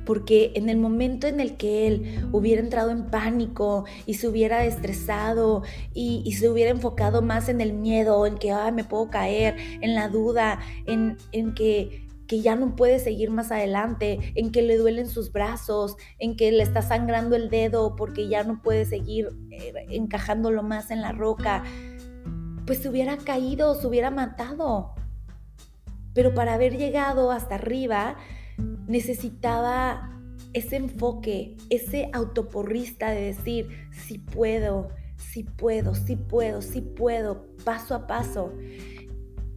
porque 0.05 0.51
en 0.55 0.69
el 0.69 0.77
momento 0.77 1.27
en 1.27 1.39
el 1.39 1.55
que 1.57 1.87
él 1.87 2.27
hubiera 2.31 2.61
entrado 2.61 2.91
en 2.91 3.05
pánico 3.05 3.85
y 4.05 4.15
se 4.15 4.27
hubiera 4.27 4.65
estresado 4.65 5.63
y, 5.93 6.31
se 6.33 6.49
hubiera 6.49 6.71
enfocado 6.71 7.21
más 7.21 7.49
en 7.49 7.61
el 7.61 7.73
miedo, 7.73 8.25
en 8.25 8.37
que 8.37 8.51
Ay, 8.51 8.71
me 8.71 8.83
puedo 8.83 9.09
caer, 9.09 9.55
en 9.81 9.95
la 9.95 10.09
duda, 10.09 10.59
en, 10.85 11.17
que, 11.53 12.02
que 12.27 12.41
ya 12.41 12.55
no 12.55 12.75
puede 12.75 12.99
seguir 12.99 13.29
más 13.29 13.51
adelante, 13.51 14.33
en 14.35 14.51
que 14.51 14.61
le 14.61 14.77
duelen 14.77 15.07
sus 15.07 15.31
brazos, 15.31 15.95
en 16.19 16.35
que 16.35 16.51
le 16.51 16.63
está 16.63 16.81
sangrando 16.81 17.35
el 17.35 17.49
dedo 17.49 17.95
porque 17.95 18.27
ya 18.27 18.43
no 18.43 18.61
puede 18.61 18.85
seguir 18.85 19.29
eh, 19.51 19.73
encajándolo 19.89 20.63
más 20.63 20.91
en 20.91 21.01
la 21.01 21.11
roca, 21.11 21.63
pues 22.65 22.79
se 22.79 22.89
hubiera 22.89 23.17
caído, 23.17 23.75
se 23.75 23.87
hubiera 23.87 24.09
matado. 24.09 24.93
Pero 26.13 26.33
para 26.33 26.53
haber 26.53 26.77
llegado 26.77 27.31
hasta 27.31 27.55
arriba, 27.55 28.17
necesitaba 28.87 30.09
ese 30.53 30.75
enfoque, 30.75 31.57
ese 31.69 32.09
autoporrista 32.13 33.09
de 33.09 33.21
decir, 33.33 33.69
sí 33.91 34.19
puedo, 34.19 34.89
sí 35.17 35.43
puedo, 35.43 35.95
sí 35.95 36.15
puedo, 36.15 36.61
sí 36.61 36.81
puedo, 36.81 37.47
paso 37.63 37.95
a 37.95 38.07
paso. 38.07 38.53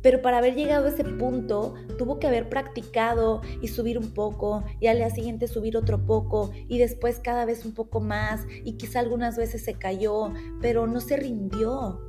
Pero 0.06 0.22
para 0.22 0.38
haber 0.38 0.54
llegado 0.54 0.86
a 0.86 0.90
ese 0.90 1.02
punto, 1.02 1.74
tuvo 1.98 2.20
que 2.20 2.28
haber 2.28 2.48
practicado 2.48 3.42
y 3.60 3.66
subir 3.66 3.98
un 3.98 4.14
poco, 4.14 4.62
y 4.78 4.86
al 4.86 4.98
día 4.98 5.10
siguiente 5.10 5.48
subir 5.48 5.76
otro 5.76 6.06
poco, 6.06 6.52
y 6.68 6.78
después 6.78 7.18
cada 7.18 7.44
vez 7.44 7.64
un 7.64 7.74
poco 7.74 7.98
más, 7.98 8.46
y 8.62 8.74
quizá 8.74 9.00
algunas 9.00 9.36
veces 9.36 9.64
se 9.64 9.74
cayó, 9.74 10.32
pero 10.60 10.86
no 10.86 11.00
se 11.00 11.16
rindió. 11.16 12.00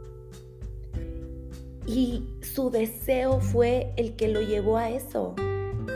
Y 1.87 2.29
su 2.43 2.69
deseo 2.69 3.39
fue 3.39 3.95
el 3.97 4.15
que 4.15 4.27
lo 4.27 4.41
llevó 4.41 4.77
a 4.77 4.91
eso 4.91 5.33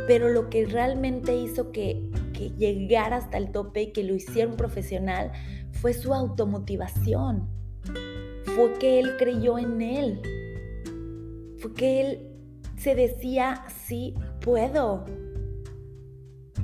pero 0.08 0.30
lo 0.30 0.50
que 0.50 0.66
realmente 0.66 1.36
hizo 1.36 1.72
que, 1.72 2.10
llegara 2.58 3.18
hasta 3.18 3.38
el 3.38 3.52
tope 3.52 3.84
y 3.84 3.92
que 3.92 4.04
lo 4.04 4.16
hiciera 4.16 4.50
un 4.50 4.58
profesional 4.58 5.32
fue 5.74 5.94
su 5.94 6.12
automotivación. 6.12 7.48
Fue 8.56 8.74
que 8.80 9.00
él 9.00 9.12
creyó 9.20 9.60
en 9.60 9.82
él. 9.82 10.41
Fue 11.62 11.74
que 11.76 12.02
él 12.02 12.28
se 12.76 12.96
decía, 12.96 13.64
sí, 13.86 14.16
puedo. 14.40 15.06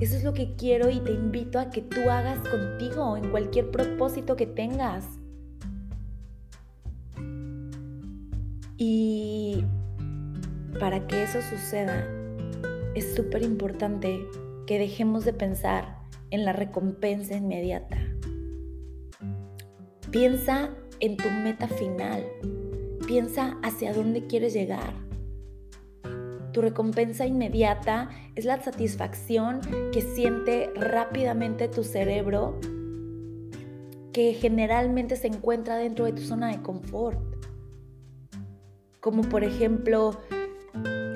Eso 0.00 0.16
es 0.16 0.24
lo 0.24 0.34
que 0.34 0.56
quiero 0.56 0.90
y 0.90 0.98
te 0.98 1.12
invito 1.12 1.60
a 1.60 1.70
que 1.70 1.82
tú 1.82 2.00
hagas 2.10 2.40
contigo 2.48 3.16
en 3.16 3.30
cualquier 3.30 3.70
propósito 3.70 4.34
que 4.34 4.46
tengas. 4.46 5.06
Y 8.76 9.64
para 10.80 11.06
que 11.06 11.22
eso 11.22 11.38
suceda, 11.42 12.04
es 12.96 13.14
súper 13.14 13.44
importante 13.44 14.26
que 14.66 14.80
dejemos 14.80 15.24
de 15.24 15.32
pensar 15.32 15.98
en 16.30 16.44
la 16.44 16.52
recompensa 16.52 17.36
inmediata. 17.36 17.98
Piensa 20.10 20.70
en 20.98 21.16
tu 21.16 21.30
meta 21.30 21.68
final. 21.68 22.24
Piensa 23.08 23.56
hacia 23.62 23.94
dónde 23.94 24.26
quieres 24.26 24.52
llegar. 24.52 24.92
Tu 26.52 26.60
recompensa 26.60 27.24
inmediata 27.24 28.10
es 28.34 28.44
la 28.44 28.60
satisfacción 28.60 29.62
que 29.92 30.02
siente 30.02 30.70
rápidamente 30.76 31.68
tu 31.68 31.84
cerebro 31.84 32.60
que 34.12 34.34
generalmente 34.34 35.16
se 35.16 35.28
encuentra 35.28 35.76
dentro 35.76 36.04
de 36.04 36.12
tu 36.12 36.20
zona 36.20 36.48
de 36.48 36.60
confort. 36.60 37.18
Como 39.00 39.22
por 39.22 39.42
ejemplo, 39.42 40.20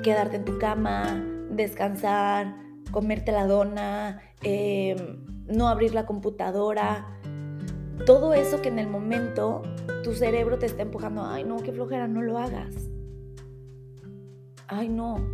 quedarte 0.01 0.37
en 0.37 0.45
tu 0.45 0.57
cama, 0.57 1.23
descansar, 1.51 2.55
comerte 2.89 3.31
la 3.31 3.45
dona, 3.45 4.19
em, 4.41 4.97
no 5.45 5.67
abrir 5.67 5.93
la 5.93 6.07
computadora. 6.07 7.12
Todo 8.05 8.33
eso 8.33 8.61
que 8.61 8.67
en 8.67 8.79
el 8.79 8.87
momento 8.87 9.61
tu 10.03 10.13
cerebro 10.13 10.59
te 10.59 10.65
está 10.65 10.81
empujando, 10.81 11.23
ay 11.23 11.45
no, 11.45 11.55
qué 11.57 11.71
flojera, 11.71 12.05
no 12.09 12.21
lo 12.21 12.37
hagas. 12.37 12.75
Ay 14.67 14.89
no, 14.89 15.25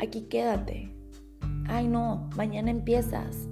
aquí 0.00 0.22
quédate. 0.22 0.92
Ay 1.68 1.86
no, 1.86 2.28
mañana 2.36 2.72
empiezas. 2.72 3.48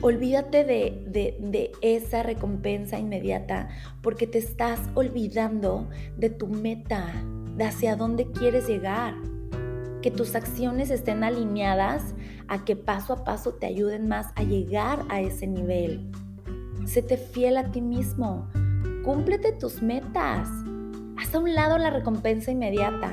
Olvídate 0.00 0.64
de, 0.64 1.36
de, 1.38 1.72
esa 1.82 2.22
recompensa 2.22 2.98
inmediata 2.98 3.68
porque 4.00 4.26
te 4.26 4.38
estás 4.38 4.80
olvidando 4.94 5.90
de 6.16 6.30
tu 6.30 6.46
meta, 6.46 7.12
de 7.58 7.64
hacia 7.64 7.96
dónde 7.96 8.30
quieres 8.30 8.66
llegar. 8.66 9.14
Que 10.00 10.10
tus 10.10 10.34
acciones 10.34 10.90
estén 10.90 11.24
alineadas 11.24 12.14
a 12.48 12.64
que 12.64 12.74
paso 12.74 13.12
a 13.12 13.24
paso 13.24 13.52
te 13.52 13.66
ayuden 13.66 14.08
más 14.08 14.28
a 14.36 14.44
llegar 14.44 15.04
a 15.10 15.20
ese 15.20 15.46
nivel. 15.46 16.10
Séte 16.90 17.16
fiel 17.16 17.56
a 17.56 17.70
ti 17.70 17.80
mismo. 17.80 18.48
Cúmplete 19.04 19.52
tus 19.52 19.80
metas. 19.80 20.48
Haz 21.16 21.32
a 21.32 21.38
un 21.38 21.54
lado 21.54 21.78
la 21.78 21.90
recompensa 21.90 22.50
inmediata. 22.50 23.12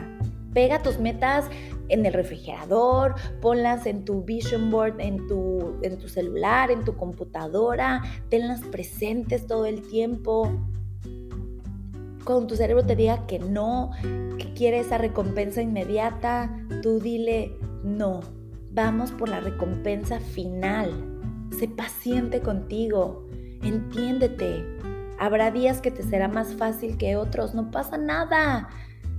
Pega 0.51 0.81
tus 0.81 0.97
metas 0.97 1.45
en 1.87 2.03
el 2.07 2.13
refrigerador, 2.13 3.13
ponlas 3.39 3.85
en 3.85 4.03
tu 4.03 4.23
vision 4.23 4.71
board, 4.71 4.99
en 4.99 5.27
tu, 5.27 5.75
en 5.83 5.99
tu 5.99 6.09
celular, 6.09 6.71
en 6.71 6.85
tu 6.85 6.95
computadora, 6.95 8.01
tenlas 8.29 8.61
presentes 8.61 9.45
todo 9.45 9.67
el 9.67 9.83
tiempo. 9.83 10.51
Cuando 12.25 12.47
tu 12.47 12.55
cerebro 12.55 12.83
te 12.83 12.95
diga 12.95 13.27
que 13.27 13.37
no, 13.37 13.91
que 14.39 14.53
quiere 14.55 14.79
esa 14.79 14.97
recompensa 14.97 15.61
inmediata, 15.61 16.51
tú 16.81 16.99
dile 16.99 17.55
no. 17.83 18.21
Vamos 18.71 19.11
por 19.11 19.29
la 19.29 19.39
recompensa 19.39 20.19
final. 20.19 20.91
Sé 21.59 21.67
paciente 21.67 22.41
contigo. 22.41 23.26
Entiéndete. 23.67 24.63
Habrá 25.19 25.51
días 25.51 25.81
que 25.81 25.91
te 25.91 26.01
será 26.01 26.29
más 26.29 26.55
fácil 26.55 26.97
que 26.97 27.17
otros. 27.17 27.53
No 27.53 27.69
pasa 27.69 27.97
nada. 27.97 28.69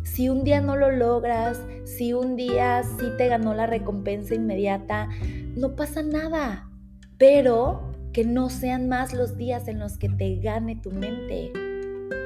Si 0.04 0.30
un 0.30 0.42
día 0.42 0.62
no 0.62 0.74
lo 0.74 0.90
logras, 0.90 1.60
si 1.84 2.14
un 2.14 2.34
día 2.34 2.82
sí 2.82 3.08
te 3.18 3.28
ganó 3.28 3.52
la 3.52 3.66
recompensa 3.66 4.34
inmediata, 4.34 5.10
no 5.54 5.76
pasa 5.76 6.02
nada. 6.02 6.70
Pero 7.18 7.92
que 8.14 8.24
no 8.24 8.48
sean 8.48 8.88
más 8.88 9.12
los 9.12 9.36
días 9.36 9.68
en 9.68 9.78
los 9.80 9.98
que 9.98 10.08
te 10.08 10.36
gane 10.36 10.76
tu 10.76 10.92
mente. 10.92 11.52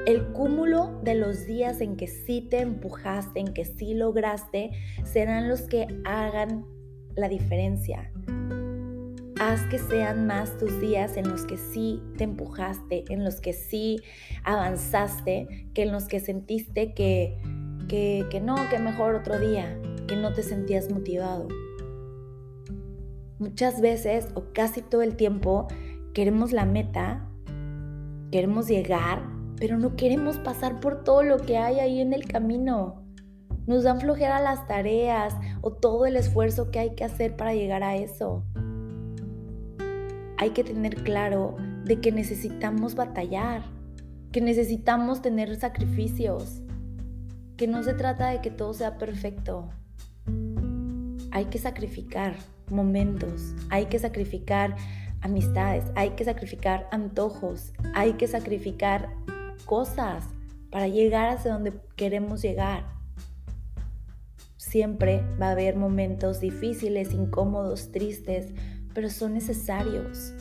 El 0.05 0.27
cúmulo 0.31 1.01
de 1.03 1.15
los 1.15 1.45
días 1.45 1.81
en 1.81 1.97
que 1.97 2.07
sí 2.07 2.47
te 2.49 2.61
empujaste, 2.61 3.41
en 3.41 3.53
que 3.53 3.65
sí 3.65 3.95
lograste, 3.95 4.71
serán 5.03 5.49
los 5.49 5.63
que 5.63 5.87
hagan 6.05 6.63
la 7.15 7.27
diferencia. 7.27 8.09
Haz 9.39 9.61
que 9.69 9.79
sean 9.79 10.27
más 10.27 10.57
tus 10.57 10.79
días 10.79 11.17
en 11.17 11.29
los 11.29 11.45
que 11.45 11.57
sí 11.57 12.01
te 12.17 12.23
empujaste, 12.23 13.05
en 13.09 13.23
los 13.23 13.41
que 13.41 13.53
sí 13.53 13.99
avanzaste, 14.43 15.69
que 15.73 15.83
en 15.83 15.91
los 15.91 16.07
que 16.07 16.19
sentiste 16.19 16.93
que 16.93 17.39
que, 17.87 18.41
no, 18.41 18.55
que 18.69 18.79
mejor 18.79 19.15
otro 19.15 19.39
día, 19.39 19.77
que 20.07 20.15
no 20.15 20.33
te 20.33 20.43
sentías 20.43 20.89
motivado. 20.89 21.47
Muchas 23.39 23.81
veces 23.81 24.29
o 24.35 24.45
casi 24.53 24.81
todo 24.81 25.01
el 25.01 25.15
tiempo 25.15 25.67
queremos 26.13 26.51
la 26.51 26.65
meta, 26.65 27.29
queremos 28.31 28.67
llegar, 28.67 29.23
pero 29.57 29.77
no 29.77 29.95
queremos 29.95 30.37
pasar 30.37 30.79
por 30.79 31.03
todo 31.03 31.23
lo 31.23 31.37
que 31.37 31.57
hay 31.57 31.79
ahí 31.79 32.01
en 32.01 32.13
el 32.13 32.25
camino. 32.25 33.03
Nos 33.67 33.83
dan 33.83 34.01
flojera 34.01 34.41
las 34.41 34.67
tareas 34.67 35.35
o 35.61 35.71
todo 35.71 36.05
el 36.05 36.15
esfuerzo 36.15 36.71
que 36.71 36.79
hay 36.79 36.95
que 36.95 37.03
hacer 37.03 37.35
para 37.35 37.53
llegar 37.53 37.83
a 37.83 37.95
eso. 37.95 38.43
Hay 40.43 40.49
que 40.49 40.65
tener 40.65 41.03
claro 41.03 41.55
de 41.85 42.01
que 42.01 42.11
necesitamos 42.11 42.95
batallar, 42.95 43.63
que 44.33 44.41
necesitamos 44.41 45.21
tener 45.21 45.55
sacrificios, 45.55 46.61
que 47.55 47.65
no 47.65 47.81
se 47.81 47.93
trata 47.93 48.27
de 48.27 48.41
que 48.41 48.51
todo 48.51 48.73
sea 48.73 48.97
perfecto. 48.97 49.69
Hay 51.31 51.45
que 51.45 51.59
sacrificar 51.59 52.35
momentos, 52.69 53.55
hay 53.69 53.85
que 53.85 53.99
sacrificar 53.99 54.75
amistades, 55.21 55.85
hay 55.95 56.09
que 56.09 56.25
sacrificar 56.25 56.89
antojos, 56.91 57.71
hay 57.93 58.15
que 58.15 58.27
sacrificar 58.27 59.15
cosas 59.63 60.25
para 60.71 60.89
llegar 60.89 61.29
hacia 61.29 61.53
donde 61.53 61.71
queremos 61.95 62.41
llegar. 62.41 62.83
Siempre 64.57 65.23
va 65.41 65.47
a 65.47 65.51
haber 65.51 65.77
momentos 65.77 66.41
difíciles, 66.41 67.13
incómodos, 67.13 67.93
tristes, 67.93 68.53
pero 68.93 69.09
son 69.09 69.33
necesarios. 69.33 70.33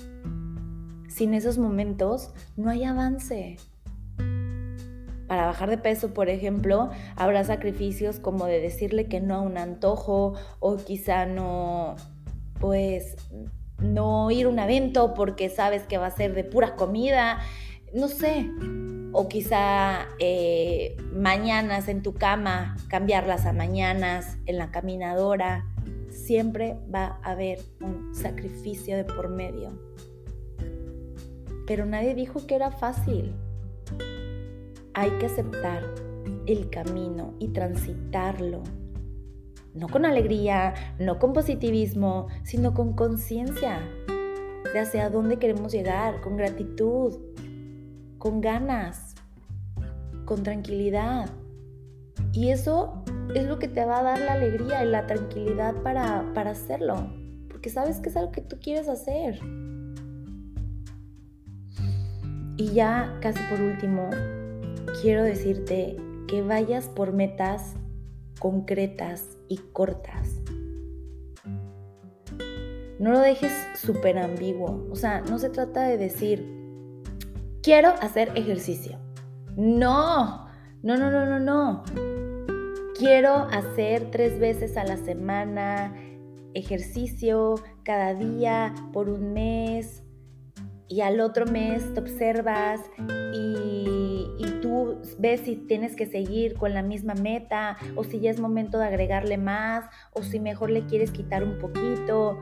Sin 1.08 1.34
esos 1.34 1.58
momentos 1.58 2.32
no 2.56 2.70
hay 2.70 2.84
avance 2.84 3.58
para 5.32 5.46
bajar 5.46 5.70
de 5.70 5.78
peso, 5.78 6.12
por 6.12 6.28
ejemplo, 6.28 6.90
habrá 7.16 7.42
sacrificios 7.42 8.18
como 8.18 8.44
de 8.44 8.60
decirle 8.60 9.06
que 9.06 9.18
no 9.18 9.36
a 9.36 9.40
un 9.40 9.56
antojo 9.56 10.34
o 10.60 10.76
quizá 10.76 11.24
no, 11.24 11.96
pues, 12.60 13.16
no 13.78 14.30
ir 14.30 14.44
a 14.44 14.50
un 14.50 14.58
evento 14.58 15.14
porque 15.14 15.48
sabes 15.48 15.84
que 15.84 15.96
va 15.96 16.08
a 16.08 16.10
ser 16.10 16.34
de 16.34 16.44
pura 16.44 16.76
comida, 16.76 17.38
no 17.94 18.08
sé. 18.08 18.46
O 19.12 19.26
quizá 19.26 20.06
eh, 20.18 20.98
mañanas 21.14 21.88
en 21.88 22.02
tu 22.02 22.12
cama, 22.12 22.76
cambiarlas 22.88 23.46
a 23.46 23.54
mañanas 23.54 24.36
en 24.44 24.58
la 24.58 24.70
caminadora. 24.70 25.64
Siempre 26.12 26.78
va 26.94 27.18
a 27.22 27.32
haber 27.32 27.58
un 27.80 28.14
sacrificio 28.14 28.96
de 28.96 29.04
por 29.04 29.28
medio. 29.28 29.72
Pero 31.66 31.86
nadie 31.86 32.14
dijo 32.14 32.46
que 32.46 32.54
era 32.54 32.70
fácil 32.70 33.34
hay 34.94 35.10
que 35.18 35.26
aceptar 35.26 35.82
el 36.46 36.70
camino 36.70 37.34
y 37.38 37.48
transitarlo. 37.48 38.62
No 39.74 39.88
con 39.88 40.04
alegría, 40.04 40.74
no 40.98 41.18
con 41.18 41.32
positivismo, 41.32 42.28
sino 42.42 42.74
con 42.74 42.92
conciencia 42.92 43.80
de 44.72 44.78
hacia 44.78 45.08
dónde 45.08 45.38
queremos 45.38 45.72
llegar, 45.72 46.20
con 46.20 46.36
gratitud, 46.36 47.18
con 48.18 48.40
ganas, 48.40 49.14
con 50.26 50.42
tranquilidad. 50.42 51.30
Y 52.32 52.50
eso 52.50 53.04
es 53.34 53.46
lo 53.46 53.58
que 53.58 53.68
te 53.68 53.84
va 53.84 54.00
a 54.00 54.02
dar 54.02 54.18
la 54.20 54.34
alegría 54.34 54.84
y 54.84 54.88
la 54.88 55.06
tranquilidad 55.06 55.74
para, 55.82 56.32
para 56.34 56.50
hacerlo, 56.50 57.12
porque 57.48 57.70
sabes 57.70 57.98
que 57.98 58.08
es 58.08 58.16
algo 58.16 58.32
que 58.32 58.40
tú 58.40 58.58
quieres 58.60 58.88
hacer. 58.88 59.38
Y 62.56 62.72
ya 62.72 63.18
casi 63.20 63.40
por 63.50 63.60
último, 63.60 64.08
quiero 65.00 65.22
decirte 65.22 65.96
que 66.28 66.42
vayas 66.42 66.88
por 66.88 67.12
metas 67.12 67.74
concretas 68.38 69.38
y 69.48 69.58
cortas. 69.58 70.42
No 72.98 73.10
lo 73.10 73.18
dejes 73.18 73.52
súper 73.74 74.18
ambiguo. 74.18 74.86
O 74.90 74.96
sea, 74.96 75.22
no 75.22 75.38
se 75.38 75.50
trata 75.50 75.82
de 75.82 75.98
decir, 75.98 76.46
quiero 77.62 77.90
hacer 78.00 78.30
ejercicio. 78.36 78.98
No, 79.56 80.41
no, 80.82 80.96
no, 80.96 81.10
no, 81.10 81.26
no, 81.26 81.38
no. 81.38 81.84
Quiero 82.98 83.34
hacer 83.34 84.10
tres 84.10 84.38
veces 84.38 84.76
a 84.76 84.84
la 84.84 84.96
semana 84.96 85.94
ejercicio 86.54 87.54
cada 87.84 88.14
día 88.14 88.74
por 88.92 89.08
un 89.08 89.32
mes 89.32 90.02
y 90.88 91.00
al 91.00 91.20
otro 91.20 91.46
mes 91.46 91.94
te 91.94 92.00
observas 92.00 92.80
y, 93.34 94.28
tú 94.60 95.00
ves 95.18 95.40
si 95.40 95.56
tienes 95.56 95.96
que 95.96 96.06
seguir 96.06 96.54
con 96.54 96.72
la 96.72 96.82
misma 96.82 97.14
meta 97.14 97.76
o 97.96 98.04
si 98.04 98.20
ya 98.20 98.30
es 98.30 98.38
momento 98.38 98.78
de 98.78 98.84
agregarle 98.84 99.36
más 99.36 99.86
o 100.12 100.22
si 100.22 100.38
mejor 100.38 100.70
le 100.70 100.86
quieres 100.86 101.10
quitar 101.10 101.42
un 101.42 101.58
poquito. 101.58 102.38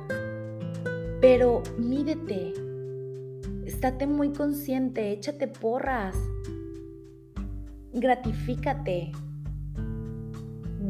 Pero 1.22 1.62
mídete, 1.78 2.52
estate 3.64 4.06
muy 4.06 4.32
consciente, 4.32 5.12
échate 5.12 5.48
porras, 5.48 6.14
gratifícate, 7.92 9.12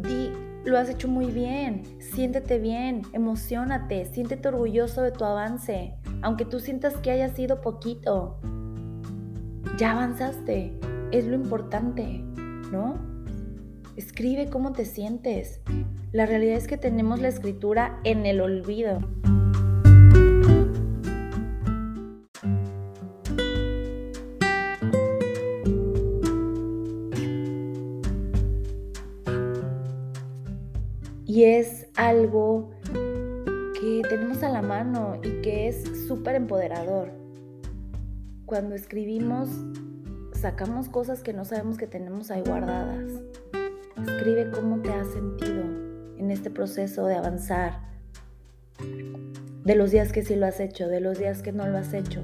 di, 0.02 0.32
lo 0.64 0.78
has 0.78 0.88
hecho 0.88 1.08
muy 1.08 1.26
bien, 1.26 1.82
siéntete 1.98 2.58
bien, 2.58 3.02
emocionate, 3.12 4.04
siéntete 4.04 4.48
orgulloso 4.48 5.02
de 5.02 5.12
tu 5.12 5.24
avance 5.24 5.96
aunque 6.22 6.44
tú 6.44 6.60
sientas 6.60 6.96
que 6.98 7.10
haya 7.10 7.28
sido 7.30 7.60
poquito, 7.60 8.38
ya 9.78 9.92
avanzaste, 9.92 10.78
es 11.12 11.26
lo 11.26 11.34
importante, 11.34 12.22
¿no? 12.70 12.98
Escribe 13.96 14.48
cómo 14.48 14.72
te 14.72 14.84
sientes. 14.84 15.60
La 16.12 16.26
realidad 16.26 16.56
es 16.56 16.66
que 16.66 16.76
tenemos 16.76 17.20
la 17.20 17.28
escritura 17.28 18.00
en 18.04 18.26
el 18.26 18.40
olvido. 18.40 19.00
Algo 32.00 32.70
que 33.78 34.00
tenemos 34.08 34.42
a 34.42 34.48
la 34.48 34.62
mano 34.62 35.20
y 35.22 35.42
que 35.42 35.68
es 35.68 35.84
súper 36.08 36.34
empoderador. 36.34 37.10
Cuando 38.46 38.74
escribimos, 38.74 39.50
sacamos 40.32 40.88
cosas 40.88 41.22
que 41.22 41.34
no 41.34 41.44
sabemos 41.44 41.76
que 41.76 41.86
tenemos 41.86 42.30
ahí 42.30 42.40
guardadas. 42.40 43.04
Escribe 44.00 44.50
cómo 44.50 44.80
te 44.80 44.90
has 44.90 45.08
sentido 45.08 45.62
en 46.16 46.30
este 46.30 46.48
proceso 46.50 47.04
de 47.04 47.16
avanzar, 47.16 47.80
de 48.78 49.74
los 49.74 49.90
días 49.90 50.10
que 50.10 50.22
sí 50.24 50.36
lo 50.36 50.46
has 50.46 50.58
hecho, 50.58 50.88
de 50.88 51.00
los 51.00 51.18
días 51.18 51.42
que 51.42 51.52
no 51.52 51.66
lo 51.66 51.76
has 51.76 51.92
hecho. 51.92 52.22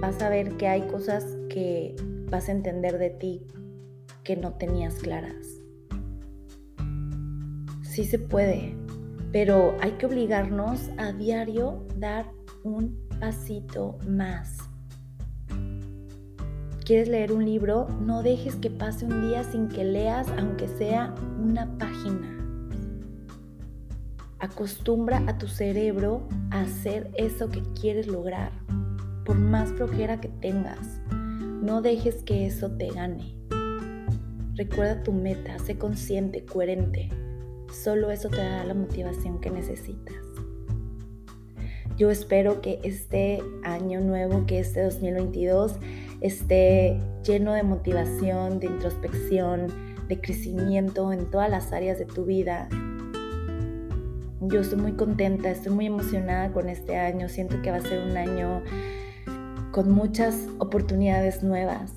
Vas 0.00 0.20
a 0.20 0.28
ver 0.28 0.56
que 0.56 0.66
hay 0.66 0.82
cosas 0.88 1.24
que 1.48 1.94
vas 2.28 2.48
a 2.48 2.52
entender 2.52 2.98
de 2.98 3.10
ti 3.10 3.46
que 4.24 4.36
no 4.36 4.54
tenías 4.54 4.94
claras 4.96 5.63
sí 7.94 8.04
se 8.04 8.18
puede, 8.18 8.74
pero 9.30 9.76
hay 9.80 9.92
que 9.92 10.06
obligarnos 10.06 10.90
a 10.98 11.12
diario 11.12 11.86
dar 11.96 12.26
un 12.64 12.98
pasito 13.20 13.98
más. 14.08 14.58
¿Quieres 16.84 17.08
leer 17.08 17.32
un 17.32 17.44
libro? 17.44 17.86
No 18.00 18.24
dejes 18.24 18.56
que 18.56 18.68
pase 18.68 19.06
un 19.06 19.28
día 19.28 19.44
sin 19.44 19.68
que 19.68 19.84
leas, 19.84 20.26
aunque 20.36 20.66
sea 20.66 21.14
una 21.40 21.78
página. 21.78 22.36
Acostumbra 24.40 25.22
a 25.28 25.38
tu 25.38 25.46
cerebro 25.46 26.26
a 26.50 26.62
hacer 26.62 27.12
eso 27.16 27.48
que 27.48 27.62
quieres 27.80 28.08
lograr, 28.08 28.50
por 29.24 29.38
más 29.38 29.70
flojera 29.70 30.20
que 30.20 30.28
tengas. 30.28 31.00
No 31.62 31.80
dejes 31.80 32.24
que 32.24 32.44
eso 32.44 32.72
te 32.72 32.88
gane. 32.88 33.36
Recuerda 34.56 35.04
tu 35.04 35.12
meta, 35.12 35.60
sé 35.60 35.78
consciente, 35.78 36.44
coherente. 36.44 37.08
Solo 37.74 38.10
eso 38.10 38.28
te 38.28 38.38
da 38.38 38.64
la 38.64 38.74
motivación 38.74 39.40
que 39.40 39.50
necesitas. 39.50 40.14
Yo 41.96 42.10
espero 42.10 42.60
que 42.60 42.80
este 42.82 43.42
año 43.62 44.00
nuevo, 44.00 44.46
que 44.46 44.58
este 44.60 44.82
2022, 44.82 45.76
esté 46.20 46.98
lleno 47.24 47.52
de 47.52 47.62
motivación, 47.62 48.58
de 48.60 48.66
introspección, 48.66 49.66
de 50.08 50.20
crecimiento 50.20 51.12
en 51.12 51.30
todas 51.30 51.50
las 51.50 51.72
áreas 51.72 51.98
de 51.98 52.06
tu 52.06 52.24
vida. 52.24 52.68
Yo 54.40 54.60
estoy 54.60 54.78
muy 54.78 54.92
contenta, 54.92 55.50
estoy 55.50 55.72
muy 55.72 55.86
emocionada 55.86 56.52
con 56.52 56.68
este 56.68 56.96
año. 56.96 57.28
Siento 57.28 57.60
que 57.62 57.70
va 57.70 57.78
a 57.78 57.80
ser 57.80 58.02
un 58.02 58.16
año 58.16 58.62
con 59.72 59.90
muchas 59.90 60.46
oportunidades 60.58 61.42
nuevas, 61.42 61.92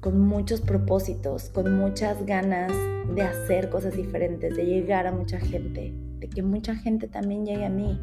con 0.00 0.20
muchos 0.20 0.60
propósitos, 0.60 1.50
con 1.50 1.76
muchas 1.76 2.24
ganas 2.24 2.72
de 3.14 3.22
hacer 3.22 3.68
cosas 3.68 3.96
diferentes, 3.96 4.56
de 4.56 4.64
llegar 4.64 5.06
a 5.06 5.12
mucha 5.12 5.40
gente, 5.40 5.92
de 6.18 6.28
que 6.28 6.42
mucha 6.42 6.76
gente 6.76 7.08
también 7.08 7.44
llegue 7.44 7.64
a 7.64 7.70
mí, 7.70 8.00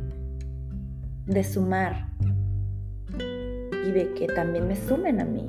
de 1.25 1.43
sumar 1.43 2.09
y 3.87 3.91
de 3.91 4.13
que 4.15 4.27
también 4.27 4.67
me 4.67 4.75
sumen 4.75 5.21
a 5.21 5.25
mí. 5.25 5.45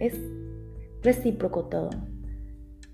Es 0.00 0.18
recíproco 1.02 1.64
todo. 1.64 1.90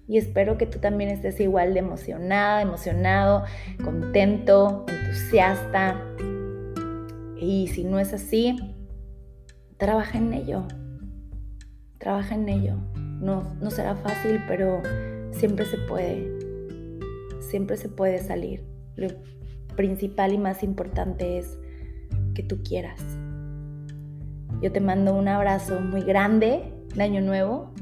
Y 0.06 0.18
espero 0.18 0.58
que 0.58 0.66
tú 0.66 0.78
también 0.78 1.10
estés 1.10 1.40
igual 1.40 1.72
de 1.72 1.80
emocionada, 1.80 2.62
emocionado, 2.62 3.44
contento, 3.82 4.84
entusiasta. 4.88 6.00
Y 7.38 7.68
si 7.68 7.84
no 7.84 7.98
es 7.98 8.12
así, 8.12 8.74
trabaja 9.78 10.18
en 10.18 10.34
ello. 10.34 10.66
Trabaja 12.04 12.34
en 12.34 12.50
ello. 12.50 12.76
No, 12.94 13.54
no 13.62 13.70
será 13.70 13.94
fácil, 13.94 14.38
pero 14.46 14.82
siempre 15.30 15.64
se 15.64 15.78
puede. 15.78 16.30
Siempre 17.40 17.78
se 17.78 17.88
puede 17.88 18.18
salir. 18.18 18.62
Lo 18.94 19.08
principal 19.74 20.34
y 20.34 20.38
más 20.38 20.62
importante 20.62 21.38
es 21.38 21.58
que 22.34 22.42
tú 22.42 22.62
quieras. 22.62 23.00
Yo 24.60 24.70
te 24.70 24.80
mando 24.80 25.14
un 25.14 25.28
abrazo 25.28 25.80
muy 25.80 26.02
grande 26.02 26.74
de 26.94 27.02
Año 27.02 27.22
Nuevo. 27.22 27.72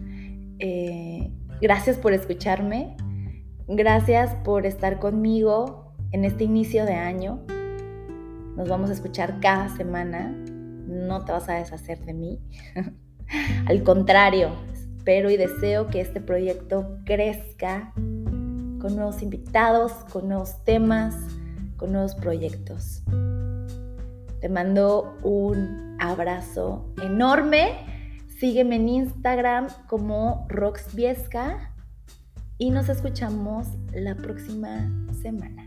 Eh, 0.60 1.32
gracias 1.60 1.98
por 1.98 2.12
escucharme. 2.12 2.96
Gracias 3.66 4.36
por 4.44 4.66
estar 4.66 5.00
conmigo 5.00 5.96
en 6.12 6.24
este 6.24 6.44
inicio 6.44 6.86
de 6.86 6.94
año. 6.94 7.44
Nos 8.56 8.68
vamos 8.68 8.88
a 8.90 8.92
escuchar 8.92 9.40
cada 9.40 9.68
semana. 9.70 10.28
No 10.86 11.24
te 11.24 11.32
vas 11.32 11.48
a 11.48 11.54
deshacer 11.54 12.04
de 12.04 12.14
mí. 12.14 12.40
Al 13.66 13.82
contrario, 13.82 14.50
espero 14.72 15.30
y 15.30 15.36
deseo 15.36 15.88
que 15.88 16.00
este 16.00 16.20
proyecto 16.20 16.98
crezca 17.04 17.92
con 17.94 18.96
nuevos 18.96 19.22
invitados, 19.22 19.92
con 20.12 20.28
nuevos 20.28 20.64
temas, 20.64 21.14
con 21.76 21.92
nuevos 21.92 22.14
proyectos. 22.14 23.02
Te 24.40 24.48
mando 24.48 25.16
un 25.22 25.96
abrazo 26.00 26.92
enorme. 27.02 27.76
Sígueme 28.38 28.76
en 28.76 28.88
Instagram 28.88 29.68
como 29.88 30.46
Roxviesca 30.48 31.72
y 32.58 32.70
nos 32.70 32.88
escuchamos 32.88 33.68
la 33.92 34.16
próxima 34.16 34.90
semana. 35.22 35.64